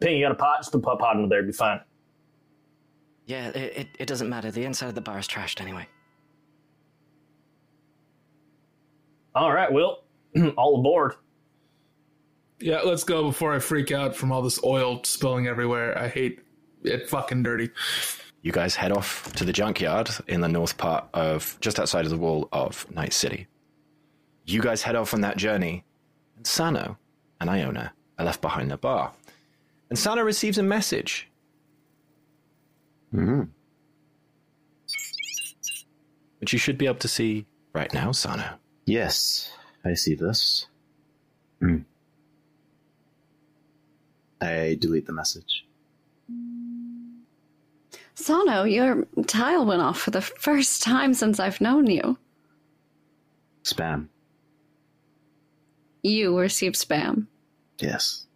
Ping, 0.00 0.16
you 0.16 0.24
got 0.24 0.32
a 0.32 0.36
pot? 0.36 0.58
Just 0.60 0.70
put 0.70 0.78
a 0.78 0.96
pot 0.96 1.16
under 1.16 1.28
there. 1.28 1.38
It'd 1.38 1.50
be 1.50 1.56
fine. 1.56 1.80
Yeah, 3.24 3.48
it, 3.48 3.76
it, 3.76 3.88
it 3.98 4.06
doesn't 4.06 4.28
matter. 4.28 4.52
The 4.52 4.64
inside 4.64 4.88
of 4.88 4.94
the 4.94 5.00
bar 5.00 5.18
is 5.18 5.26
trashed 5.26 5.60
anyway. 5.60 5.88
All 9.36 9.52
right, 9.52 9.70
Will. 9.70 10.02
All 10.56 10.80
aboard. 10.80 11.14
Yeah, 12.58 12.80
let's 12.80 13.04
go 13.04 13.24
before 13.24 13.52
I 13.54 13.58
freak 13.58 13.92
out 13.92 14.16
from 14.16 14.32
all 14.32 14.40
this 14.40 14.58
oil 14.64 15.02
spilling 15.04 15.46
everywhere. 15.46 15.96
I 15.98 16.08
hate 16.08 16.40
it 16.84 17.06
fucking 17.06 17.42
dirty. 17.42 17.68
You 18.40 18.50
guys 18.50 18.74
head 18.74 18.92
off 18.92 19.30
to 19.34 19.44
the 19.44 19.52
junkyard 19.52 20.08
in 20.26 20.40
the 20.40 20.48
north 20.48 20.78
part 20.78 21.04
of 21.12 21.58
just 21.60 21.78
outside 21.78 22.06
of 22.06 22.10
the 22.10 22.16
wall 22.16 22.48
of 22.52 22.90
Night 22.90 23.12
City. 23.12 23.46
You 24.46 24.62
guys 24.62 24.82
head 24.82 24.96
off 24.96 25.12
on 25.12 25.20
that 25.20 25.36
journey, 25.36 25.84
and 26.36 26.46
Sano 26.46 26.96
and 27.42 27.50
Ioanna 27.50 27.90
are 28.18 28.24
left 28.24 28.40
behind 28.40 28.70
the 28.70 28.78
bar. 28.78 29.12
And 29.90 29.98
Sano 29.98 30.22
receives 30.22 30.56
a 30.56 30.62
message. 30.62 31.28
hmm 33.10 33.42
Which 36.38 36.54
you 36.54 36.58
should 36.58 36.78
be 36.78 36.86
able 36.86 37.00
to 37.00 37.08
see 37.08 37.44
right 37.74 37.92
now, 37.92 38.12
Sano. 38.12 38.58
Yes, 38.86 39.52
I 39.84 39.94
see 39.94 40.14
this. 40.14 40.66
Hmm. 41.60 41.78
I 44.40 44.76
delete 44.80 45.06
the 45.06 45.12
message. 45.12 45.66
Sano, 48.14 48.62
your 48.62 49.06
tile 49.26 49.66
went 49.66 49.82
off 49.82 49.98
for 49.98 50.12
the 50.12 50.20
first 50.20 50.82
time 50.82 51.14
since 51.14 51.40
I've 51.40 51.60
known 51.60 51.86
you. 51.86 52.16
Spam. 53.64 54.06
You 56.02 56.38
received 56.38 56.76
spam. 56.76 57.26
Yes. 57.78 58.26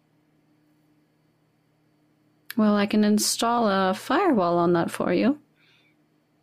Well, 2.57 2.75
I 2.75 2.85
can 2.85 3.05
install 3.05 3.67
a 3.67 3.93
firewall 3.93 4.57
on 4.57 4.73
that 4.73 4.91
for 4.91 5.13
you. 5.13 5.39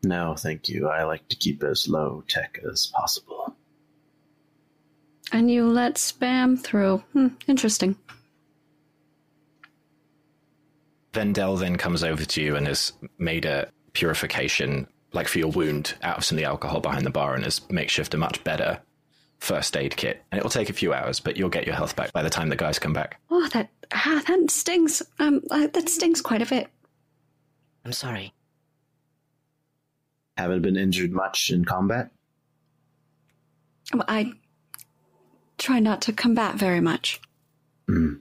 No, 0.03 0.35
thank 0.37 0.69
you. 0.69 0.89
I 0.89 1.05
like 1.05 1.29
to 1.29 1.37
keep 1.37 1.63
as 1.63 1.89
low 1.89 2.25
tech 2.27 2.59
as 2.71 2.87
possible. 2.87 3.38
And 5.33 5.51
you 5.51 5.69
let 5.69 5.97
spam 5.97 6.59
through. 6.59 6.99
Hmm, 7.13 7.29
interesting. 7.47 7.97
Vendel 11.13 11.57
then 11.57 11.77
comes 11.77 12.03
over 12.05 12.25
to 12.25 12.43
you 12.43 12.57
and 12.57 12.67
has 12.67 12.93
made 13.19 13.45
a 13.45 13.71
purification, 13.93 14.87
like 15.13 15.29
for 15.29 15.39
your 15.39 15.51
wound, 15.51 15.95
out 16.03 16.19
of 16.19 16.25
some 16.25 16.37
of 16.37 16.41
the 16.41 16.49
alcohol 16.49 16.81
behind 16.81 17.05
the 17.05 17.11
bar 17.11 17.35
and 17.35 17.45
has 17.45 17.61
makeshift 17.71 18.15
a 18.15 18.19
much 18.19 18.43
better 18.45 18.81
first 19.41 19.77
aid 19.77 19.97
kit. 19.97 20.23
And 20.31 20.39
it'll 20.39 20.51
take 20.51 20.71
a 20.71 20.75
few 20.75 20.93
hours, 20.93 21.21
but 21.21 21.37
you'll 21.37 21.49
get 21.49 21.67
your 21.67 21.75
health 21.75 21.97
back 21.97 22.13
by 22.13 22.23
the 22.23 22.31
time 22.31 22.49
the 22.49 22.57
guys 22.57 22.79
come 22.79 22.93
back. 22.93 23.21
Oh, 23.31 23.47
that 23.49 23.71
ah, 23.93 24.23
that 24.27 24.51
stings. 24.51 25.03
Um, 25.19 25.43
uh, 25.51 25.69
that 25.69 25.89
stings 25.89 26.21
quite 26.21 26.43
a 26.43 26.47
bit. 26.47 26.69
I'm 27.85 27.93
sorry. 27.93 28.33
Haven't 30.37 30.63
been 30.63 30.77
injured 30.77 31.13
much 31.13 31.51
in 31.51 31.65
combat? 31.65 32.11
Um, 33.93 34.05
I 34.07 34.35
try 35.59 35.81
not 35.81 36.01
to 36.03 36.13
combat 36.13 36.55
very 36.55 36.81
much. 36.81 37.21
Hmm. 37.87 38.15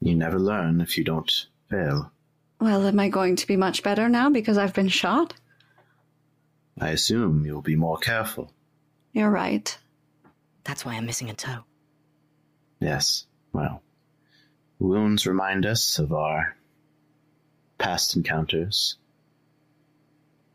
You 0.00 0.14
never 0.14 0.38
learn 0.38 0.80
if 0.80 0.98
you 0.98 1.04
don't 1.04 1.46
fail. 1.70 2.12
Well, 2.60 2.86
am 2.86 3.00
I 3.00 3.08
going 3.08 3.36
to 3.36 3.46
be 3.46 3.56
much 3.56 3.82
better 3.82 4.08
now 4.08 4.30
because 4.30 4.58
I've 4.58 4.74
been 4.74 4.88
shot? 4.88 5.34
I 6.78 6.90
assume 6.90 7.46
you'll 7.46 7.62
be 7.62 7.76
more 7.76 7.98
careful. 7.98 8.52
You're 9.12 9.30
right. 9.30 9.76
That's 10.64 10.84
why 10.84 10.94
I'm 10.94 11.06
missing 11.06 11.30
a 11.30 11.34
toe. 11.34 11.64
Yes, 12.80 13.26
well, 13.52 13.82
wounds 14.78 15.26
remind 15.26 15.64
us 15.64 15.98
of 15.98 16.12
our 16.12 16.56
past 17.78 18.16
encounters, 18.16 18.96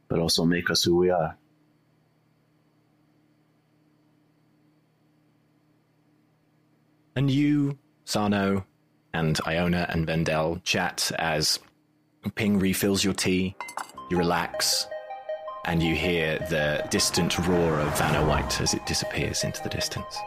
but 0.08 0.20
also 0.20 0.46
make 0.46 0.70
us 0.70 0.84
who 0.84 0.96
we 0.98 1.10
are. 1.10 1.38
And 7.15 7.30
you, 7.30 7.78
Sano, 8.06 8.65
and 9.13 9.36
Ioanna 9.39 9.93
and 9.93 10.06
Vendel 10.06 10.62
chat 10.63 11.12
as 11.19 11.60
Ping 12.36 12.60
refills 12.60 13.04
your 13.04 13.13
tea, 13.13 13.56
you 14.10 14.17
relax, 14.17 14.88
and 15.65 15.84
you 15.84 15.95
hear 15.95 16.39
the 16.50 16.86
distant 16.89 17.38
roar 17.47 17.80
of 17.80 17.97
Vanna 17.97 18.26
White 18.26 18.62
as 18.62 18.74
it 18.74 18.86
disappears 18.86 19.43
into 19.43 19.62
the 19.63 19.69
distance. 19.69 20.17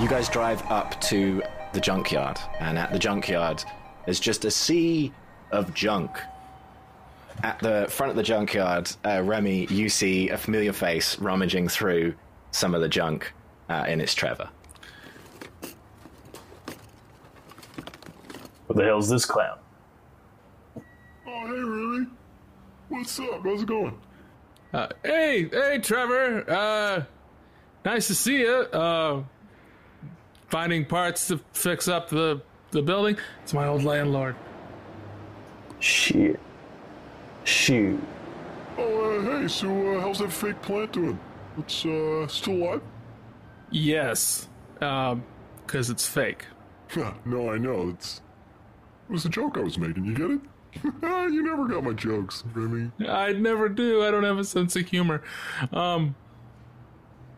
You 0.00 0.06
guys 0.06 0.28
drive 0.28 0.62
up 0.70 0.98
to 1.02 1.42
the 1.72 1.80
junkyard, 1.80 2.38
and 2.60 2.78
at 2.78 2.92
the 2.92 3.00
junkyard, 3.00 3.64
there's 4.04 4.20
just 4.20 4.44
a 4.44 4.50
sea 4.50 5.12
of 5.50 5.74
junk. 5.74 6.20
At 7.42 7.58
the 7.58 7.86
front 7.90 8.10
of 8.10 8.16
the 8.16 8.22
junkyard, 8.22 8.90
uh, 9.04 9.22
Remy, 9.24 9.66
you 9.66 9.88
see 9.88 10.28
a 10.28 10.38
familiar 10.38 10.72
face 10.72 11.18
rummaging 11.18 11.66
through 11.66 12.14
some 12.52 12.76
of 12.76 12.80
the 12.80 12.88
junk, 12.88 13.32
uh, 13.68 13.86
and 13.88 14.00
it's 14.00 14.14
Trevor. 14.14 14.48
What 18.68 18.76
the 18.76 18.84
hell's 18.84 19.08
this 19.08 19.24
clown? 19.24 19.58
Oh, 20.76 20.82
hey, 21.26 21.52
really? 21.52 22.06
What's 22.88 23.18
up? 23.18 23.42
How's 23.42 23.62
it 23.62 23.66
going? 23.66 24.00
Uh, 24.72 24.88
hey, 25.02 25.48
hey, 25.48 25.80
Trevor. 25.82 26.48
Uh, 26.48 27.02
nice 27.84 28.06
to 28.06 28.14
see 28.14 28.40
you. 28.42 28.54
Uh, 28.72 29.24
finding 30.48 30.84
parts 30.84 31.28
to 31.28 31.40
fix 31.52 31.88
up 31.88 32.08
the 32.08 32.42
the 32.70 32.82
building. 32.82 33.16
It's 33.42 33.54
my 33.54 33.66
old 33.66 33.84
landlord. 33.84 34.36
Shit. 35.80 36.40
Shoot. 37.44 38.00
Oh, 38.76 39.18
uh, 39.18 39.40
hey, 39.40 39.48
so 39.48 39.68
uh, 39.94 40.00
how's 40.00 40.18
that 40.18 40.32
fake 40.32 40.60
plant 40.60 40.92
doing? 40.92 41.18
It's 41.56 41.84
uh, 41.86 42.26
still 42.28 42.54
alive? 42.54 42.82
Yes, 43.70 44.48
um, 44.80 45.24
because 45.66 45.90
it's 45.90 46.06
fake. 46.06 46.44
no, 47.24 47.50
I 47.50 47.58
know. 47.58 47.90
It's 47.90 48.20
it 49.08 49.12
was 49.12 49.24
a 49.24 49.28
joke 49.28 49.56
I 49.56 49.60
was 49.60 49.78
making. 49.78 50.04
You 50.04 50.14
get 50.14 50.30
it? 50.30 50.40
you 51.32 51.42
never 51.42 51.66
got 51.66 51.82
my 51.82 51.92
jokes, 51.92 52.44
Remy. 52.54 52.90
I 53.08 53.32
never 53.32 53.68
do. 53.68 54.04
I 54.04 54.10
don't 54.10 54.24
have 54.24 54.38
a 54.38 54.44
sense 54.44 54.76
of 54.76 54.86
humor. 54.86 55.22
Um, 55.72 56.14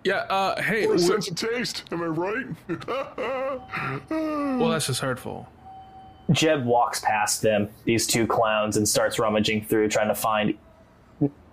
yeah. 0.05 0.17
Uh, 0.29 0.61
hey. 0.63 0.87
Or 0.87 0.95
a 0.95 0.99
sense 0.99 1.29
of 1.29 1.37
taste. 1.37 1.85
Am 1.93 2.03
I 2.03 2.07
right? 2.07 2.47
well, 4.11 4.71
that's 4.71 4.87
just 4.87 5.01
hurtful. 5.01 5.49
Jeb 6.31 6.65
walks 6.65 7.01
past 7.01 7.43
them, 7.43 7.69
these 7.85 8.07
two 8.07 8.27
clowns, 8.27 8.77
and 8.77 8.89
starts 8.89 9.19
rummaging 9.19 9.65
through, 9.65 9.89
trying 9.89 10.09
to 10.09 10.15
find 10.15 10.57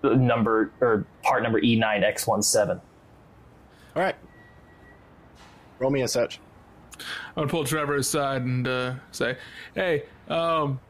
number 0.02 0.70
or 0.80 1.06
part 1.22 1.42
number 1.42 1.58
E 1.58 1.76
E9X17. 1.76 2.80
All 3.96 4.02
right. 4.02 4.14
Roll 5.78 5.90
me 5.90 6.02
a 6.02 6.08
search. 6.08 6.40
I'm 6.98 7.04
gonna 7.42 7.48
pull 7.48 7.64
Trevor 7.64 7.96
aside 7.96 8.42
and 8.42 8.66
uh, 8.66 8.94
say, 9.12 9.36
"Hey, 9.74 10.04
um, 10.28 10.80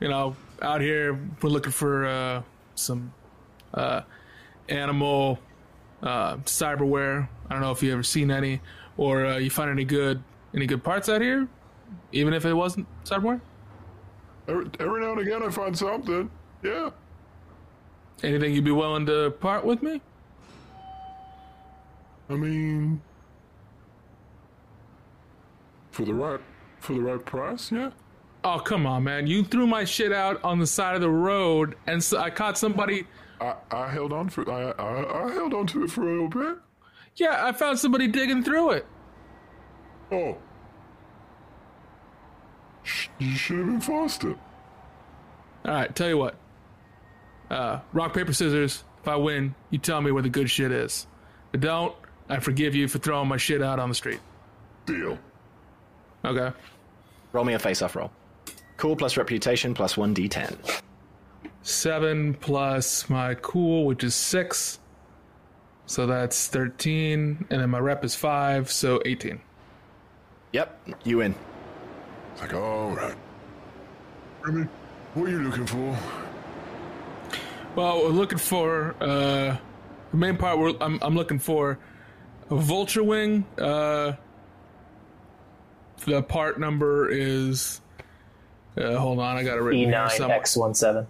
you 0.00 0.08
know, 0.08 0.36
out 0.62 0.80
here 0.80 1.18
we're 1.42 1.50
looking 1.50 1.72
for 1.72 2.06
uh, 2.06 2.42
some 2.74 3.12
uh, 3.74 4.02
animal 4.68 5.38
uh, 6.06 6.36
cyberware. 6.38 7.28
I 7.48 7.52
don't 7.52 7.60
know 7.60 7.72
if 7.72 7.82
you 7.82 7.92
ever 7.92 8.02
seen 8.02 8.30
any, 8.30 8.60
or 8.96 9.26
uh, 9.26 9.38
you 9.38 9.50
find 9.50 9.70
any 9.70 9.84
good 9.84 10.22
any 10.54 10.66
good 10.66 10.82
parts 10.82 11.08
out 11.08 11.20
here, 11.20 11.48
even 12.12 12.32
if 12.32 12.44
it 12.44 12.54
wasn't 12.54 12.86
cyberware. 13.04 13.40
every, 14.48 14.70
every 14.80 15.00
now 15.02 15.12
and 15.12 15.20
again, 15.20 15.42
I 15.42 15.50
find 15.50 15.76
something. 15.76 16.30
Yeah. 16.62 16.90
Anything 18.22 18.54
you'd 18.54 18.64
be 18.64 18.70
willing 18.70 19.04
to 19.06 19.32
part 19.32 19.64
with 19.64 19.82
me? 19.82 20.00
I 22.30 22.34
mean, 22.34 23.02
for 25.90 26.04
the 26.04 26.14
right 26.14 26.40
for 26.80 26.94
the 26.94 27.00
right 27.00 27.24
price, 27.24 27.70
yeah. 27.70 27.90
Oh 28.42 28.58
come 28.58 28.86
on, 28.86 29.04
man! 29.04 29.26
You 29.26 29.44
threw 29.44 29.66
my 29.66 29.84
shit 29.84 30.12
out 30.12 30.42
on 30.44 30.58
the 30.58 30.66
side 30.66 30.94
of 30.94 31.00
the 31.00 31.10
road, 31.10 31.76
and 31.86 32.02
so 32.02 32.18
I 32.18 32.30
caught 32.30 32.56
somebody. 32.56 33.06
I, 33.40 33.54
I 33.70 33.88
held 33.88 34.12
on 34.12 34.28
for 34.28 34.48
I, 34.50 34.70
I 34.82 35.26
I 35.26 35.32
held 35.32 35.52
on 35.54 35.66
to 35.68 35.84
it 35.84 35.90
for 35.90 36.02
a 36.02 36.10
little 36.12 36.28
bit. 36.28 36.58
Yeah, 37.16 37.44
I 37.46 37.52
found 37.52 37.78
somebody 37.78 38.08
digging 38.08 38.42
through 38.42 38.70
it. 38.72 38.86
Oh, 40.12 40.36
Sh- 42.82 43.08
you 43.18 43.34
should 43.36 43.58
have 43.58 43.66
been 43.66 43.80
faster. 43.80 44.30
All 45.64 45.72
right, 45.74 45.94
tell 45.94 46.08
you 46.08 46.18
what. 46.18 46.36
Uh, 47.50 47.80
rock 47.92 48.14
paper 48.14 48.32
scissors. 48.32 48.84
If 49.02 49.08
I 49.08 49.16
win, 49.16 49.54
you 49.70 49.78
tell 49.78 50.00
me 50.00 50.10
where 50.10 50.22
the 50.22 50.28
good 50.28 50.50
shit 50.50 50.72
is. 50.72 51.06
If 51.52 51.60
I 51.60 51.62
don't, 51.62 51.94
I 52.28 52.40
forgive 52.40 52.74
you 52.74 52.88
for 52.88 52.98
throwing 52.98 53.28
my 53.28 53.36
shit 53.36 53.62
out 53.62 53.78
on 53.78 53.88
the 53.88 53.94
street. 53.94 54.20
Deal. 54.84 55.18
Okay. 56.24 56.52
Roll 57.32 57.44
me 57.44 57.54
a 57.54 57.58
face-off 57.58 57.94
roll. 57.96 58.10
Cool 58.76 58.96
plus 58.96 59.16
reputation 59.16 59.74
plus 59.74 59.94
1d10. 59.94 60.82
Seven 61.66 62.32
plus 62.34 63.10
my 63.10 63.34
cool, 63.34 63.86
which 63.86 64.04
is 64.04 64.14
six. 64.14 64.78
So 65.86 66.06
that's 66.06 66.46
thirteen, 66.46 67.44
and 67.50 67.60
then 67.60 67.70
my 67.70 67.80
rep 67.80 68.04
is 68.04 68.14
five, 68.14 68.70
so 68.70 69.02
eighteen. 69.04 69.40
Yep, 70.52 70.90
you 71.02 71.16
win. 71.16 71.34
It's 72.30 72.42
like, 72.42 72.54
all 72.54 72.90
right. 72.90 73.16
Remy, 74.42 74.68
what 75.14 75.26
are 75.26 75.30
you 75.32 75.40
looking 75.40 75.66
for? 75.66 75.98
Well, 77.74 77.98
we're 78.04 78.10
looking 78.10 78.38
for 78.38 78.94
uh, 79.00 79.56
the 80.12 80.16
main 80.16 80.36
part. 80.36 80.60
We're, 80.60 80.74
I'm 80.80 81.00
I'm 81.02 81.16
looking 81.16 81.40
for 81.40 81.80
a 82.48 82.54
vulture 82.54 83.02
wing. 83.02 83.44
Uh, 83.58 84.12
the 86.04 86.22
part 86.22 86.60
number 86.60 87.10
is. 87.10 87.80
Uh, 88.76 88.96
hold 88.98 89.18
on, 89.18 89.36
I 89.36 89.42
got 89.42 89.58
it 89.58 89.62
written 89.62 89.80
E 89.80 89.84
here 89.86 90.08
somewhere. 90.10 90.38
E9X17. 90.38 91.06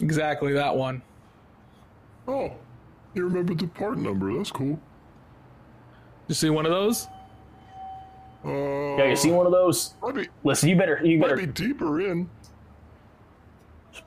Exactly 0.00 0.52
that 0.54 0.74
one. 0.76 1.02
Oh, 2.26 2.52
you 3.14 3.24
remembered 3.24 3.58
the 3.58 3.66
part 3.66 3.98
number. 3.98 4.32
That's 4.36 4.50
cool. 4.50 4.78
You 6.28 6.34
see 6.34 6.50
one 6.50 6.66
of 6.66 6.72
those? 6.72 7.06
Uh, 8.44 8.50
Yeah, 8.96 9.06
you 9.06 9.16
see 9.16 9.30
one 9.30 9.46
of 9.46 9.52
those? 9.52 9.94
be 10.14 10.28
Listen, 10.44 10.68
you 10.68 10.76
better, 10.76 11.00
you 11.04 11.20
better. 11.20 11.36
be 11.36 11.46
deeper 11.46 12.00
in. 12.00 12.28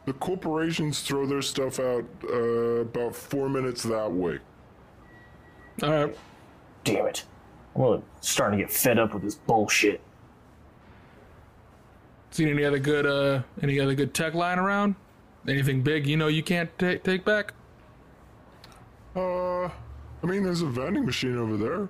The 0.06 0.14
corporations 0.14 1.02
throw 1.02 1.26
their 1.26 1.42
stuff 1.44 1.80
out 1.80 2.06
uh, 2.28 2.36
about 2.82 3.16
four 3.16 3.48
minutes 3.50 3.84
that 3.84 4.12
way. 4.12 4.40
All 5.84 5.90
right. 5.92 6.18
Damn 6.84 7.06
it! 7.08 7.26
I'm 7.76 7.82
really 7.82 8.02
starting 8.22 8.60
to 8.60 8.66
get 8.66 8.74
fed 8.74 8.98
up 8.98 9.14
with 9.14 9.24
this 9.24 9.36
bullshit. 9.36 10.02
Seen 12.32 12.48
any 12.50 12.64
other 12.64 12.80
good 12.80 13.06
uh 13.06 13.42
any 13.62 13.80
other 13.80 13.96
good 13.96 14.14
tech 14.14 14.34
lying 14.34 14.60
around? 14.60 14.96
Anything 15.48 15.82
big 15.82 16.08
you 16.08 16.18
know 16.18 16.28
you 16.28 16.42
can't 16.44 16.70
ta- 16.80 16.96
take 17.04 17.24
back? 17.24 17.54
Uh, 19.16 19.66
I 19.66 19.72
mean, 20.24 20.44
there's 20.44 20.62
a 20.62 20.66
vending 20.66 21.06
machine 21.06 21.38
over 21.38 21.56
there. 21.58 21.90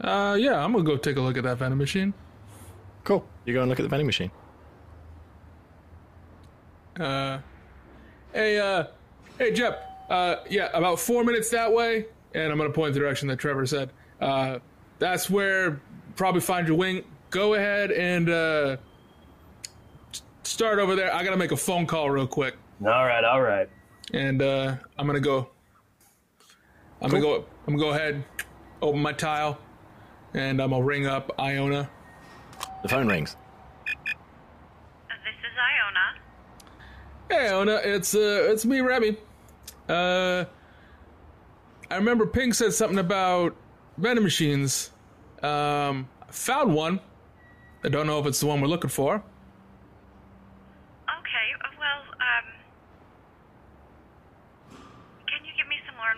Uh 0.00 0.34
yeah, 0.34 0.62
I'm 0.62 0.72
gonna 0.72 0.84
go 0.84 0.96
take 0.96 1.16
a 1.16 1.20
look 1.20 1.36
at 1.36 1.42
that 1.44 1.58
vending 1.58 1.78
machine. 1.78 2.14
Cool. 3.02 3.26
You 3.44 3.54
go 3.54 3.60
and 3.62 3.68
look 3.68 3.80
at 3.80 3.82
the 3.82 3.88
vending 3.88 4.06
machine. 4.06 4.30
Uh 7.00 7.38
hey 8.32 8.58
uh 8.58 8.84
hey 9.38 9.52
Jeb, 9.52 9.74
uh 10.10 10.36
yeah, 10.48 10.68
about 10.74 11.00
four 11.00 11.24
minutes 11.24 11.50
that 11.50 11.72
way, 11.72 12.06
and 12.34 12.50
I'm 12.52 12.58
gonna 12.58 12.70
point 12.70 12.94
the 12.94 13.00
direction 13.00 13.26
that 13.28 13.38
Trevor 13.38 13.66
said. 13.66 13.90
Uh 14.20 14.58
that's 15.00 15.28
where 15.30 15.80
probably 16.16 16.40
find 16.42 16.66
your 16.68 16.76
wing. 16.76 17.04
Go 17.30 17.54
ahead 17.54 17.90
and 17.90 18.28
uh 18.28 18.76
s- 18.78 18.78
start 20.48 20.78
over 20.78 20.96
there. 20.96 21.14
I 21.14 21.22
gotta 21.22 21.36
make 21.36 21.52
a 21.52 21.56
phone 21.56 21.86
call 21.86 22.10
real 22.10 22.26
quick. 22.26 22.56
All 22.84 23.04
right, 23.04 23.24
all 23.24 23.42
right. 23.42 23.68
and 24.14 24.40
uh, 24.42 24.76
I'm 24.98 25.06
gonna 25.06 25.20
go. 25.20 25.50
I'm 27.02 27.10
gonna 27.10 27.22
go. 27.22 27.44
I'm 27.66 27.76
gonna 27.76 27.78
go 27.78 27.90
ahead, 27.90 28.24
open 28.82 29.00
my 29.00 29.12
tile, 29.12 29.58
and 30.34 30.60
I'm 30.60 30.70
gonna 30.70 30.84
ring 30.84 31.06
up 31.06 31.36
Ioanna. 31.38 31.88
The 32.82 32.88
phone 32.88 33.08
rings. 33.08 33.36
This 35.08 35.34
is 35.44 35.54
Ioanna. 35.58 36.18
Hey, 37.30 37.50
Ioanna, 37.52 37.84
it's 37.84 38.14
uh, 38.14 38.48
it's 38.50 38.64
me, 38.64 38.80
Remy. 38.80 39.16
Uh, 39.88 40.44
I 41.90 41.96
remember 41.96 42.26
Ping 42.26 42.52
said 42.52 42.72
something 42.72 42.98
about 42.98 43.54
vending 43.96 44.24
machines. 44.24 44.90
Um, 45.42 46.08
I 46.28 46.32
found 46.32 46.74
one. 46.74 47.00
I 47.84 47.88
don't 47.88 48.06
know 48.06 48.18
if 48.18 48.26
it's 48.26 48.40
the 48.40 48.46
one 48.46 48.60
we're 48.60 48.66
looking 48.68 48.90
for. 48.90 49.14
Okay, 51.06 51.48
uh, 51.62 51.68
well, 51.78 52.02
um. 52.20 52.46
Can 55.30 55.44
you 55.44 55.52
give 55.56 55.68
me 55.68 55.76
some 55.86 55.94
more 55.96 56.10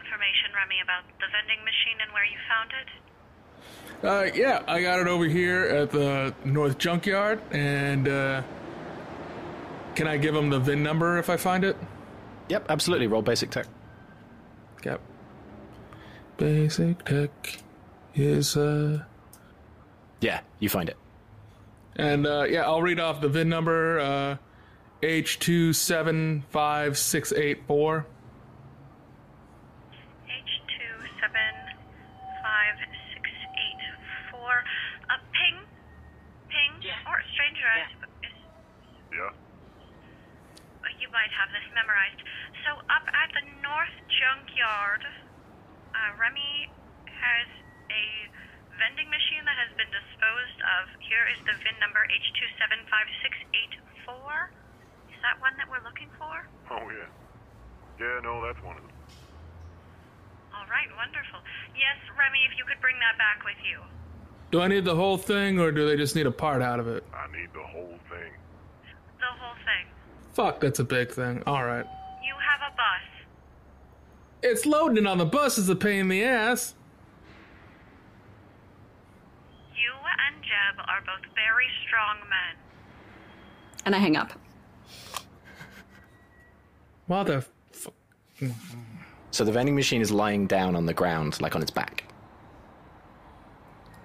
information, 0.71 0.79
Remy, 0.79 0.81
about 0.83 1.05
the 1.19 1.27
vending 1.33 1.65
machine 1.65 1.99
and 2.03 2.13
where 2.13 2.25
you 2.25 2.39
found 2.49 2.71
it? 2.81 2.89
Uh, 4.03 4.39
yeah, 4.39 4.63
I 4.67 4.83
got 4.83 5.01
it 5.01 5.07
over 5.07 5.25
here 5.27 5.65
at 5.65 5.91
the 5.91 6.35
North 6.45 6.79
Junkyard, 6.79 7.41
and 7.51 8.09
uh, 8.09 8.43
can 9.95 10.07
I 10.07 10.17
give 10.17 10.35
them 10.35 10.49
the 10.51 10.59
VIN 10.59 10.83
number 10.83 11.19
if 11.19 11.29
I 11.29 11.37
find 11.37 11.65
it? 11.65 11.77
Yep, 12.49 12.67
absolutely. 12.69 13.07
Roll 13.07 13.23
basic 13.23 13.51
tech. 13.51 13.67
Yep. 14.85 15.01
Basic 16.39 17.05
tech 17.05 17.59
is 18.15 18.57
uh 18.57 19.03
Yeah, 20.21 20.41
you 20.59 20.69
find 20.71 20.89
it. 20.89 20.97
and 21.97 22.27
uh 22.27 22.45
yeah, 22.49 22.63
I'll 22.63 22.81
read 22.83 22.99
off 22.99 23.21
the 23.21 23.29
VIN 23.29 23.49
number 23.51 24.01
uh 24.01 24.37
H 25.03 25.39
two 25.39 25.73
seven 25.75 26.43
five 26.51 26.97
six 26.99 27.33
eight 27.33 27.67
four. 27.67 28.07
You 41.21 41.29
might 41.29 41.37
have 41.37 41.53
this 41.53 41.69
memorized. 41.77 42.17
So, 42.65 42.81
up 42.89 43.05
at 43.05 43.29
the 43.37 43.45
North 43.61 43.93
Junkyard, 44.09 45.05
uh, 45.05 46.17
Remy 46.17 46.73
has 47.13 47.45
a 47.93 48.25
vending 48.81 49.13
machine 49.13 49.45
that 49.45 49.61
has 49.61 49.69
been 49.77 49.93
disposed 49.93 50.59
of. 50.81 50.89
Here 51.05 51.29
is 51.29 51.37
the 51.45 51.53
VIN 51.61 51.77
number 51.77 52.01
H275684. 52.09 54.09
Is 55.13 55.21
that 55.21 55.37
one 55.45 55.53
that 55.61 55.69
we're 55.69 55.85
looking 55.85 56.09
for? 56.17 56.49
Oh 56.73 56.89
yeah. 56.89 57.05
Yeah, 58.01 58.25
no, 58.25 58.41
that's 58.41 58.65
one 58.65 58.81
of 58.81 58.85
them. 58.89 58.97
All 60.57 60.65
right, 60.73 60.89
wonderful. 60.97 61.45
Yes, 61.77 62.01
Remy, 62.17 62.49
if 62.49 62.57
you 62.57 62.65
could 62.65 62.81
bring 62.81 62.97
that 63.05 63.21
back 63.21 63.45
with 63.45 63.61
you. 63.61 63.85
Do 64.57 64.65
I 64.65 64.73
need 64.73 64.89
the 64.89 64.97
whole 64.97 65.21
thing 65.21 65.61
or 65.61 65.69
do 65.69 65.85
they 65.85 66.01
just 66.01 66.17
need 66.17 66.25
a 66.25 66.33
part 66.33 66.65
out 66.65 66.81
of 66.81 66.89
it? 66.89 67.05
I 67.13 67.29
need 67.29 67.53
the 67.53 67.61
whole 67.61 68.01
thing. 68.09 68.33
The 69.21 69.29
whole 69.37 69.61
thing. 69.69 70.00
Fuck, 70.33 70.61
that's 70.61 70.79
a 70.79 70.85
big 70.85 71.11
thing. 71.11 71.43
Alright. 71.47 71.87
You 72.25 72.35
have 72.35 72.73
a 72.73 72.77
bus. 72.77 73.03
It's 74.43 74.65
loading 74.65 75.07
on 75.07 75.19
the 75.19 75.27
bus 75.27 75.59
is 75.59 75.69
a 75.69 75.77
pain 75.77 76.01
in 76.01 76.09
the 76.09 76.25
ass. 76.25 76.75
You 79.75 79.93
and 80.27 80.43
Jeb 80.43 80.85
are 80.89 81.01
both 81.01 81.27
very 81.35 81.67
strong 81.87 82.17
men. 82.29 82.57
And 83.85 83.95
I 83.95 83.99
hang 83.99 84.17
up. 84.17 84.33
Mother. 87.09 87.45
So 89.33 89.45
the 89.45 89.53
vending 89.53 89.75
machine 89.75 90.01
is 90.01 90.11
lying 90.11 90.47
down 90.47 90.77
on 90.77 90.87
the 90.87 90.95
ground, 90.95 91.41
like 91.41 91.55
on 91.55 91.63
its 91.63 91.71
back. 91.71 92.05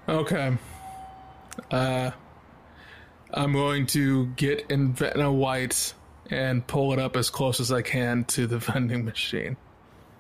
Okay. 0.09 0.57
Uh, 1.71 2.11
I'm 3.33 3.53
going 3.53 3.85
to 3.87 4.27
get 4.35 4.65
in 4.69 4.93
Vanna 4.93 5.31
White 5.31 5.93
and 6.29 6.65
pull 6.65 6.93
it 6.93 6.99
up 6.99 7.15
as 7.15 7.29
close 7.29 7.59
as 7.59 7.71
I 7.71 7.81
can 7.81 8.23
to 8.25 8.47
the 8.47 8.57
vending 8.59 9.05
machine. 9.05 9.57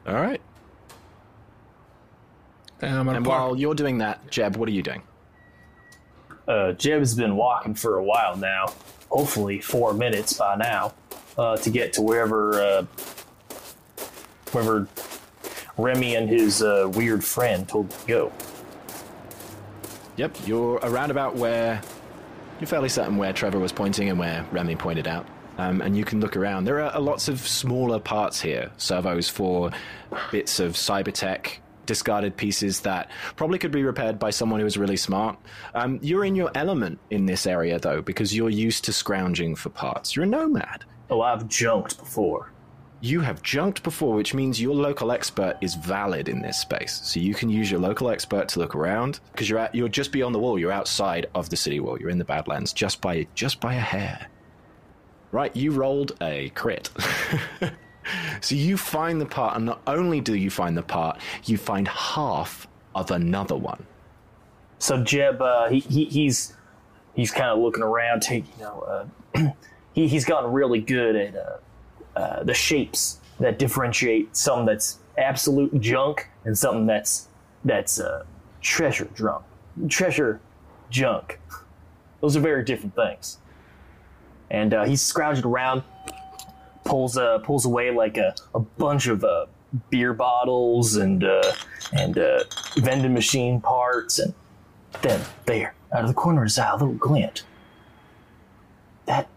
All 0.07 0.15
right. 0.15 0.41
And 2.81 2.95
I'm 2.95 3.05
gonna 3.05 3.17
And 3.17 3.25
while 3.25 3.55
you're 3.55 3.73
doing 3.73 3.99
that, 3.99 4.29
Jeb, 4.29 4.57
what 4.57 4.67
are 4.69 4.73
you 4.73 4.83
doing? 4.83 5.01
Uh, 6.47 6.73
Jeb's 6.73 7.15
been 7.15 7.35
walking 7.35 7.73
for 7.73 7.97
a 7.97 8.03
while 8.03 8.37
now, 8.37 8.67
hopefully 9.09 9.59
four 9.59 9.93
minutes 9.93 10.33
by 10.33 10.55
now, 10.55 10.93
uh, 11.37 11.57
to 11.57 11.69
get 11.69 11.93
to 11.93 12.01
wherever, 12.01 12.61
uh, 12.61 12.85
wherever 14.51 14.87
Remy 15.77 16.15
and 16.15 16.29
his 16.29 16.61
uh, 16.61 16.89
weird 16.93 17.23
friend 17.23 17.67
told 17.67 17.91
him 17.91 17.99
to 17.99 18.07
go. 18.07 18.33
Yep, 20.17 20.37
you're 20.45 20.75
around 20.83 21.11
about 21.11 21.35
where 21.35 21.81
you're 22.59 22.67
fairly 22.67 22.89
certain 22.89 23.17
where 23.17 23.33
Trevor 23.33 23.59
was 23.59 23.71
pointing 23.71 24.09
and 24.09 24.19
where 24.19 24.45
Remy 24.51 24.75
pointed 24.75 25.07
out. 25.07 25.25
Um, 25.57 25.81
and 25.81 25.95
you 25.95 26.03
can 26.03 26.19
look 26.19 26.35
around. 26.35 26.65
There 26.65 26.81
are 26.81 26.99
lots 26.99 27.27
of 27.27 27.39
smaller 27.39 27.99
parts 27.99 28.41
here, 28.41 28.71
servos 28.77 29.29
for 29.29 29.71
bits 30.31 30.59
of 30.59 30.73
cyber 30.73 31.13
tech, 31.13 31.61
discarded 31.85 32.35
pieces 32.35 32.81
that 32.81 33.09
probably 33.35 33.59
could 33.59 33.71
be 33.71 33.83
repaired 33.83 34.19
by 34.19 34.31
someone 34.31 34.59
who 34.59 34.65
is 34.65 34.77
really 34.77 34.97
smart. 34.97 35.37
Um, 35.73 35.99
you're 36.01 36.25
in 36.25 36.35
your 36.35 36.51
element 36.55 36.99
in 37.09 37.25
this 37.25 37.45
area, 37.47 37.79
though, 37.79 38.01
because 38.01 38.35
you're 38.35 38.49
used 38.49 38.83
to 38.85 38.93
scrounging 38.93 39.55
for 39.55 39.69
parts. 39.69 40.15
You're 40.15 40.25
a 40.25 40.27
nomad. 40.27 40.83
Oh, 41.09 41.21
I've 41.21 41.47
junked 41.47 41.97
before. 41.97 42.51
You 43.01 43.21
have 43.21 43.43
junked 43.43 43.83
before, 43.83 44.15
which 44.15 44.33
means 44.33 44.59
your 44.59 44.73
local 44.73 45.11
expert 45.11 45.57
is 45.61 45.75
valid 45.75 46.27
in 46.27 46.41
this 46.41 46.59
space. 46.59 47.01
So 47.03 47.19
you 47.19 47.35
can 47.35 47.49
use 47.49 47.69
your 47.69 47.79
local 47.79 48.09
expert 48.09 48.49
to 48.49 48.59
look 48.59 48.73
around 48.73 49.19
because 49.31 49.47
you're 49.47 49.59
at, 49.59 49.75
you're 49.75 49.89
just 49.89 50.11
beyond 50.11 50.33
the 50.33 50.39
wall. 50.39 50.57
You're 50.57 50.71
outside 50.71 51.27
of 51.35 51.49
the 51.49 51.57
city 51.57 51.79
wall. 51.79 51.99
You're 51.99 52.09
in 52.09 52.17
the 52.17 52.25
Badlands 52.25 52.73
just 52.73 53.01
by 53.01 53.27
just 53.35 53.59
by 53.59 53.75
a 53.75 53.79
hair. 53.79 54.27
Right, 55.31 55.55
you 55.55 55.71
rolled 55.71 56.13
a 56.21 56.49
crit. 56.49 56.89
so 58.41 58.55
you 58.55 58.77
find 58.77 59.19
the 59.19 59.25
part, 59.25 59.57
and 59.57 59.65
not 59.65 59.81
only 59.87 60.21
do 60.21 60.35
you 60.35 60.49
find 60.49 60.77
the 60.77 60.83
part, 60.83 61.19
you 61.45 61.57
find 61.57 61.87
half 61.87 62.67
of 62.93 63.11
another 63.11 63.55
one. 63.55 63.85
So 64.79 65.03
Jeb, 65.03 65.41
uh, 65.41 65.69
he, 65.69 65.79
he 65.79 66.05
he's 66.05 66.53
he's 67.15 67.31
kind 67.31 67.49
of 67.49 67.59
looking 67.59 67.83
around, 67.83 68.21
taking 68.21 68.51
you 68.57 68.63
know, 68.63 69.07
uh, 69.33 69.51
he 69.93 70.07
he's 70.07 70.25
gotten 70.25 70.51
really 70.51 70.79
good 70.79 71.15
at 71.15 71.35
uh, 71.35 71.57
uh, 72.15 72.43
the 72.43 72.53
shapes 72.53 73.19
that 73.39 73.59
differentiate 73.59 74.35
something 74.35 74.65
that's 74.65 74.99
absolute 75.17 75.79
junk 75.81 76.29
and 76.43 76.57
something 76.57 76.85
that's 76.85 77.27
that's 77.63 77.99
uh, 77.99 78.23
treasure 78.61 79.09
drunk, 79.13 79.43
treasure 79.89 80.39
junk. 80.89 81.39
Those 82.21 82.37
are 82.37 82.41
very 82.41 82.63
different 82.63 82.95
things. 82.95 83.39
And 84.51 84.73
uh, 84.73 84.85
he's 84.85 85.01
scrounging 85.01 85.45
around, 85.45 85.83
pulls 86.83 87.17
uh, 87.17 87.39
pulls 87.39 87.65
away 87.65 87.91
like 87.91 88.17
a, 88.17 88.35
a 88.53 88.59
bunch 88.59 89.07
of 89.07 89.23
uh, 89.23 89.47
beer 89.89 90.13
bottles 90.13 90.95
and 90.95 91.23
uh, 91.23 91.53
and 91.93 92.17
uh, 92.17 92.43
vending 92.77 93.13
machine 93.13 93.59
parts 93.59 94.19
and 94.19 94.33
then, 95.01 95.21
there, 95.45 95.75
out 95.93 96.01
of 96.01 96.07
the 96.07 96.13
corner 96.13 96.43
eye, 96.45 96.69
a 96.69 96.77
little 96.77 96.93
glint. 96.93 97.43
That 99.05 99.27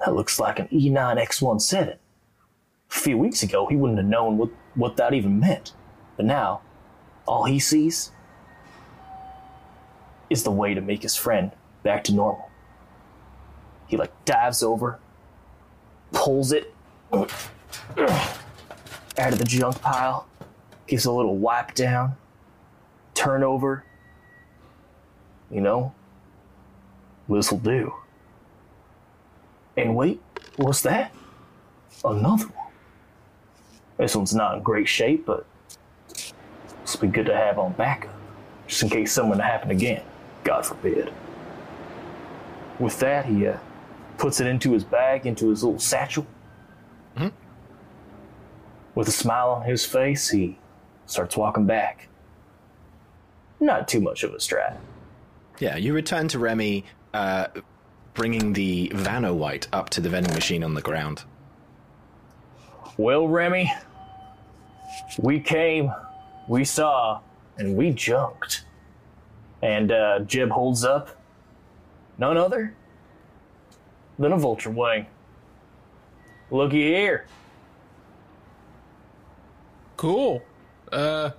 that 0.00 0.14
looks 0.14 0.38
like 0.38 0.58
an 0.58 0.68
E 0.70 0.90
E9 0.90 1.22
X17. 1.22 1.94
A 1.94 1.98
few 2.88 3.18
weeks 3.18 3.42
ago, 3.42 3.66
he 3.66 3.76
wouldn't 3.76 3.98
have 3.98 4.06
known 4.06 4.36
what, 4.36 4.50
what 4.74 4.96
that 4.96 5.14
even 5.14 5.40
meant. 5.40 5.72
But 6.16 6.26
now, 6.26 6.60
all 7.26 7.44
he 7.44 7.58
sees 7.58 8.12
is 10.28 10.42
the 10.42 10.50
way 10.50 10.74
to 10.74 10.80
make 10.80 11.02
his 11.02 11.16
friend 11.16 11.52
back 11.82 12.04
to 12.04 12.14
normal. 12.14 12.48
He 13.92 13.98
like 13.98 14.24
dives 14.24 14.62
over, 14.62 14.98
pulls 16.12 16.50
it 16.50 16.72
out 17.12 17.28
of 19.18 19.38
the 19.38 19.44
junk 19.44 19.82
pile, 19.82 20.26
gives 20.86 21.04
a 21.04 21.12
little 21.12 21.36
wipe 21.36 21.74
down, 21.74 22.16
turn 23.12 23.44
over, 23.44 23.84
you 25.50 25.60
know, 25.60 25.92
this'll 27.28 27.58
do. 27.58 27.92
And 29.76 29.94
wait, 29.94 30.22
what's 30.56 30.80
that? 30.80 31.14
Another 32.02 32.46
one. 32.46 32.72
This 33.98 34.16
one's 34.16 34.34
not 34.34 34.56
in 34.56 34.62
great 34.62 34.88
shape, 34.88 35.26
but 35.26 35.44
will 36.94 36.98
be 36.98 37.08
good 37.08 37.26
to 37.26 37.36
have 37.36 37.58
on 37.58 37.72
backup, 37.72 38.14
just 38.66 38.84
in 38.84 38.88
case 38.88 39.12
something 39.12 39.36
to 39.36 39.44
happen 39.44 39.70
again. 39.70 40.02
God 40.44 40.64
forbid. 40.64 41.12
With 42.78 42.98
that, 43.00 43.26
he 43.26 43.48
uh, 43.48 43.58
puts 44.22 44.40
it 44.40 44.46
into 44.46 44.70
his 44.70 44.84
bag, 44.84 45.26
into 45.26 45.48
his 45.48 45.64
little 45.64 45.80
satchel. 45.80 46.24
With 48.94 49.08
a 49.08 49.12
smile 49.12 49.50
on 49.50 49.62
his 49.64 49.84
face, 49.84 50.28
he 50.28 50.58
starts 51.06 51.36
walking 51.36 51.66
back. 51.66 52.08
Not 53.58 53.88
too 53.88 54.00
much 54.00 54.22
of 54.22 54.32
a 54.32 54.38
stride. 54.38 54.76
Yeah, 55.58 55.76
you 55.76 55.92
return 55.92 56.28
to 56.28 56.38
Remy, 56.38 56.84
uh, 57.12 57.48
bringing 58.14 58.52
the 58.52 58.92
Vanna 58.94 59.34
White 59.34 59.66
up 59.72 59.90
to 59.90 60.00
the 60.00 60.08
vending 60.08 60.34
machine 60.34 60.62
on 60.62 60.74
the 60.74 60.82
ground. 60.82 61.24
Well, 62.96 63.26
Remy, 63.26 63.72
we 65.18 65.40
came, 65.40 65.90
we 66.46 66.64
saw, 66.64 67.22
and 67.58 67.76
we 67.76 67.90
junked. 67.90 68.66
And 69.62 69.90
uh, 69.90 70.20
Jeb 70.20 70.50
holds 70.50 70.84
up 70.84 71.08
none 72.18 72.36
other 72.36 72.76
than 74.18 74.32
a 74.32 74.38
vulture 74.38 74.70
wing. 74.70 75.06
Looky 76.50 76.82
here. 76.82 77.26
Cool. 79.96 80.42
Uh, 80.90 81.30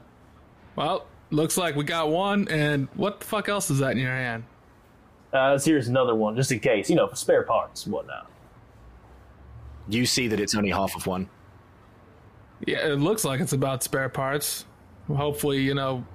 well, 0.75 1.05
looks 1.31 1.57
like 1.57 1.75
we 1.75 1.83
got 1.83 2.09
one. 2.09 2.47
And 2.47 2.88
what 2.95 3.19
the 3.19 3.25
fuck 3.25 3.49
else 3.49 3.69
is 3.69 3.79
that 3.79 3.91
in 3.91 3.99
your 3.99 4.12
hand? 4.12 4.43
Uh, 5.31 5.57
so 5.57 5.71
here's 5.71 5.88
another 5.88 6.15
one, 6.15 6.36
just 6.36 6.51
in 6.51 6.59
case, 6.59 6.89
you 6.89 6.95
know, 6.95 7.07
for 7.07 7.15
spare 7.15 7.43
parts 7.43 7.86
and 7.86 7.93
whatnot. 7.93 8.29
You 9.89 10.05
see 10.05 10.27
that 10.27 10.39
it's 10.39 10.55
only 10.55 10.69
half 10.69 10.95
of 10.95 11.07
one. 11.07 11.29
Yeah, 12.65 12.88
it 12.88 12.99
looks 12.99 13.25
like 13.25 13.41
it's 13.41 13.53
about 13.53 13.83
spare 13.83 14.09
parts. 14.09 14.65
Hopefully, 15.07 15.59
you 15.59 15.73
know, 15.73 16.05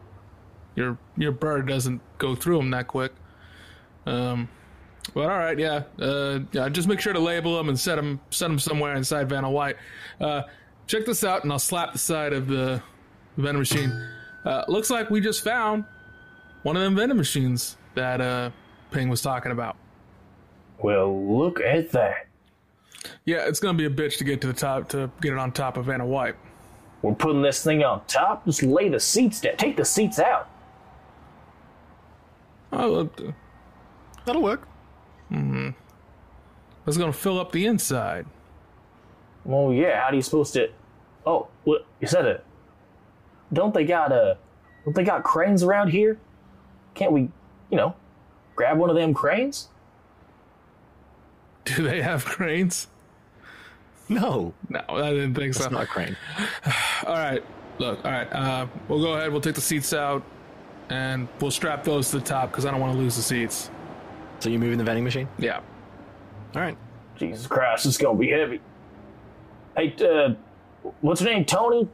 your 0.77 0.97
your 1.17 1.33
bird 1.33 1.67
doesn't 1.67 2.01
go 2.19 2.35
through 2.35 2.59
them 2.59 2.71
that 2.71 2.87
quick. 2.87 3.13
Um, 4.07 4.49
but 5.15 5.23
all 5.23 5.39
right, 5.39 5.59
yeah, 5.59 5.83
uh, 6.01 6.41
yeah. 6.53 6.69
Just 6.69 6.89
make 6.89 7.01
sure 7.01 7.13
to 7.13 7.19
label 7.19 7.57
them 7.57 7.69
and 7.69 7.79
set 7.79 7.97
them 7.97 8.21
set 8.31 8.49
them 8.49 8.59
somewhere 8.59 8.95
inside 8.95 9.29
Vanna 9.29 9.51
White. 9.51 9.77
Uh, 10.21 10.43
check 10.87 11.05
this 11.05 11.25
out, 11.25 11.43
and 11.45 11.53
I'll 11.53 11.59
slap 11.59 11.93
the 11.93 11.99
side 11.99 12.33
of 12.33 12.47
the 12.47 12.83
vending 13.37 13.61
machine. 13.61 14.09
Uh, 14.45 14.65
looks 14.69 14.91
like 14.91 15.11
we 15.11 15.21
just 15.21 15.43
found 15.43 15.85
one 16.63 16.77
of 16.77 16.83
them 16.83 16.95
vending 16.97 17.19
machines 17.19 17.77
that 17.95 18.21
uh, 18.21 18.51
Ping 18.91 19.09
was 19.09 19.21
talking 19.21 19.53
about. 19.53 19.77
Well, 20.79 21.27
look 21.27 21.61
at 21.61 21.91
that. 21.93 22.27
Yeah, 23.25 23.47
it's 23.47 23.61
gonna 23.61 23.79
be 23.79 23.87
a 23.87 23.91
bitch 23.91 24.19
to 24.19 24.25
get 24.25 24.41
to 24.43 24.47
the 24.47 24.53
top 24.53 24.89
to 24.91 25.11
get 25.21 25.33
it 25.33 25.39
on 25.39 25.53
top 25.53 25.77
of 25.77 25.87
Vanna 25.87 26.07
White. 26.07 26.37
We're 27.03 27.15
putting 27.15 27.43
this 27.43 27.63
thing 27.63 27.85
on 27.85 28.03
top. 28.07 28.45
Just 28.45 28.63
lay 28.63 28.89
the 28.89 28.99
seats 29.01 29.41
down. 29.41 29.57
Take 29.57 29.77
the 29.77 29.85
seats 29.85 30.19
out. 30.19 30.49
Oh, 32.73 33.09
That'll 34.25 34.43
work. 34.43 34.69
It's 36.89 36.97
gonna 36.99 37.13
fill 37.13 37.39
up 37.39 37.53
the 37.53 37.67
inside. 37.67 38.27
Well, 39.45 39.73
yeah. 39.73 40.03
How 40.03 40.11
do 40.11 40.17
you 40.17 40.23
supposed 40.23 40.53
to? 40.55 40.69
Oh, 41.27 41.49
what 41.65 41.87
you 42.01 42.07
said 42.09 42.25
it? 42.27 42.45
Don't 43.53 43.73
they 43.75 43.85
got 43.85 44.13
uh? 44.13 44.35
Don't 44.85 44.95
they 44.95 45.05
got 45.05 45.23
cranes 45.23 45.63
around 45.63 45.89
here? 45.89 46.19
Can't 46.95 47.13
we, 47.13 47.23
you 47.71 47.77
know, 47.77 47.95
grab 48.57 48.79
one 48.79 48.91
of 48.91 48.97
them 48.97 49.15
cranes? 49.15 49.69
Do 51.65 51.83
they 51.83 52.01
have 52.03 52.25
cranes? 52.25 52.89
No, 54.09 54.55
No, 54.71 54.81
I 54.89 55.11
didn't 55.11 55.35
think 55.35 55.53
so. 55.53 55.65
it's 55.65 55.71
not 55.73 55.83
a 55.83 55.87
crane. 55.87 56.17
All 57.07 57.13
right, 57.15 57.45
look, 57.79 58.03
all 58.05 58.11
right. 58.11 58.33
Uh, 58.33 58.67
we'll 58.89 59.03
go 59.03 59.13
ahead. 59.13 59.31
We'll 59.31 59.43
take 59.43 59.55
the 59.55 59.61
seats 59.61 59.93
out, 59.93 60.23
and 60.89 61.29
we'll 61.41 61.51
strap 61.51 61.85
those 61.85 62.11
to 62.11 62.19
the 62.19 62.25
top 62.25 62.51
because 62.51 62.65
I 62.65 62.71
don't 62.71 62.81
want 62.81 62.95
to 62.95 62.99
lose 62.99 63.17
the 63.17 63.23
seats. 63.23 63.71
So 64.41 64.49
you're 64.49 64.61
moving 64.61 64.79
the 64.79 64.85
vending 64.85 65.05
machine? 65.05 65.29
Yeah. 65.39 65.61
All 66.55 66.63
right. 66.63 66.77
Jesus 67.17 67.47
Christ, 67.47 67.87
it's 67.87 67.99
gonna 67.99 68.19
be 68.19 68.31
heavy. 68.31 68.61
Hey, 69.77 69.95
uh, 70.05 70.35
what's 71.01 71.21
your 71.21 71.33
name? 71.33 71.45
Tony? 71.45 71.89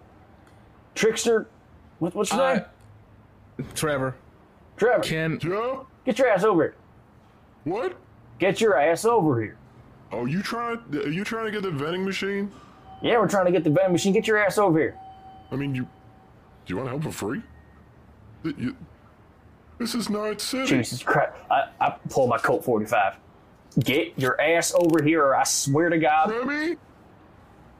Trickster? 0.94 1.46
What, 1.98 2.14
what's 2.14 2.32
your 2.32 2.42
Uh, 2.42 2.54
name? 2.54 3.66
Trevor, 3.74 4.16
Trevor. 4.76 5.02
can 5.02 5.38
Yeah? 5.42 5.78
Get 6.04 6.18
your 6.18 6.28
ass 6.28 6.44
over 6.44 6.62
here. 6.62 6.74
What? 7.64 7.94
Get 8.38 8.60
your 8.60 8.78
ass 8.78 9.04
over 9.04 9.40
here. 9.40 9.56
Oh, 10.12 10.26
you 10.26 10.42
trying? 10.42 10.78
Are 10.92 11.08
you 11.08 11.24
trying 11.24 11.46
to 11.46 11.50
get 11.50 11.62
the 11.62 11.70
vending 11.70 12.04
machine? 12.04 12.50
Yeah, 13.02 13.18
we're 13.18 13.28
trying 13.28 13.46
to 13.46 13.52
get 13.52 13.64
the 13.64 13.70
vending 13.70 13.92
machine. 13.92 14.12
Get 14.12 14.26
your 14.26 14.38
ass 14.38 14.58
over 14.58 14.78
here. 14.78 14.96
I 15.50 15.56
mean, 15.56 15.74
you. 15.74 15.82
Do 15.84 16.72
you 16.72 16.76
want 16.76 16.86
to 16.86 16.90
help 16.90 17.02
for 17.04 17.12
free? 17.12 17.42
You- 18.42 18.76
this 19.78 19.94
is 19.94 20.08
Night 20.10 20.40
City. 20.40 20.66
Jesus 20.66 21.02
Christ. 21.02 21.32
I, 21.50 21.68
I 21.80 21.96
pull 22.10 22.26
my 22.26 22.38
Colt 22.38 22.64
45. 22.64 23.14
Get 23.78 24.12
your 24.18 24.40
ass 24.40 24.72
over 24.78 25.02
here, 25.02 25.24
or 25.24 25.36
I 25.36 25.44
swear 25.44 25.88
to 25.88 25.98
God. 25.98 26.30
Remy? 26.30 26.76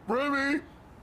Remy? 0.08 0.60